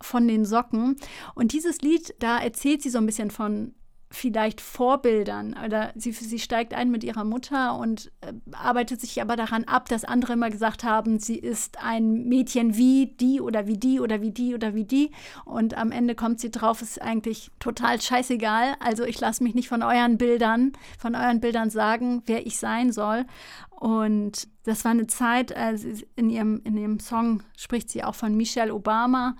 [0.00, 0.96] von den Socken.
[1.34, 3.74] Und dieses Lied, da erzählt sie so ein bisschen von
[4.10, 9.36] vielleicht Vorbildern oder sie, sie steigt ein mit ihrer Mutter und äh, arbeitet sich aber
[9.36, 13.76] daran ab, dass andere immer gesagt haben, sie ist ein Mädchen wie die oder wie
[13.76, 15.10] die oder wie die oder wie die
[15.44, 18.74] und am Ende kommt sie drauf, ist eigentlich total scheißegal.
[18.80, 22.92] Also ich lasse mich nicht von euren Bildern, von euren Bildern sagen, wer ich sein
[22.92, 23.26] soll.
[23.70, 28.36] Und das war eine Zeit, also in ihrem, in ihrem Song spricht sie auch von
[28.36, 29.36] Michelle Obama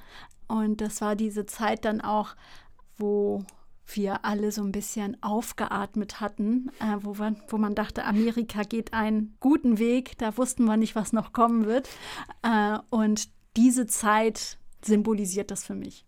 [0.47, 2.35] und das war diese Zeit dann auch,
[2.97, 3.45] wo
[3.97, 8.93] wir alle so ein bisschen aufgeatmet hatten, äh, wo, wir, wo man dachte, Amerika geht
[8.93, 10.19] einen guten Weg.
[10.19, 11.89] Da wussten wir nicht, was noch kommen wird.
[12.43, 16.05] Äh, und diese Zeit symbolisiert das für mich.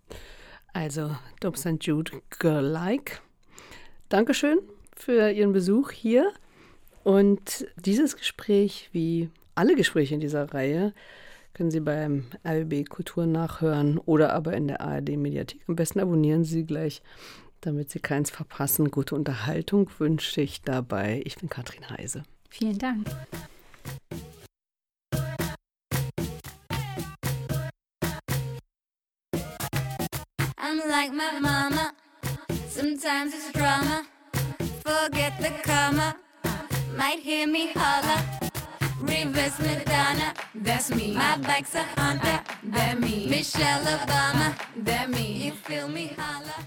[0.72, 1.78] Also, Dope St.
[1.80, 3.22] Jude Girl-like.
[4.08, 4.58] Dankeschön
[4.94, 6.32] für Ihren Besuch hier.
[7.02, 10.92] Und dieses Gespräch, wie alle Gespräche in dieser Reihe,
[11.54, 15.60] können Sie beim RBB Kultur nachhören oder aber in der ARD Mediathek.
[15.66, 17.02] Am besten abonnieren Sie gleich
[17.60, 21.22] damit Sie keins verpassen, gute Unterhaltung wünsche ich dabei.
[21.24, 22.22] Ich bin Katrin Heise.
[22.48, 23.06] Vielen Dank.
[30.56, 31.92] I'm like my mama.
[32.68, 34.04] Sometimes it's drama.
[34.84, 36.14] Forget the karma.
[36.96, 38.22] Might hear me holler.
[39.00, 41.12] Reverse Madonna, that's me.
[41.14, 43.26] My bike's a Honda, that me.
[43.28, 44.54] Michelle Obama,
[44.84, 45.44] that me.
[45.44, 46.64] You feel me holler.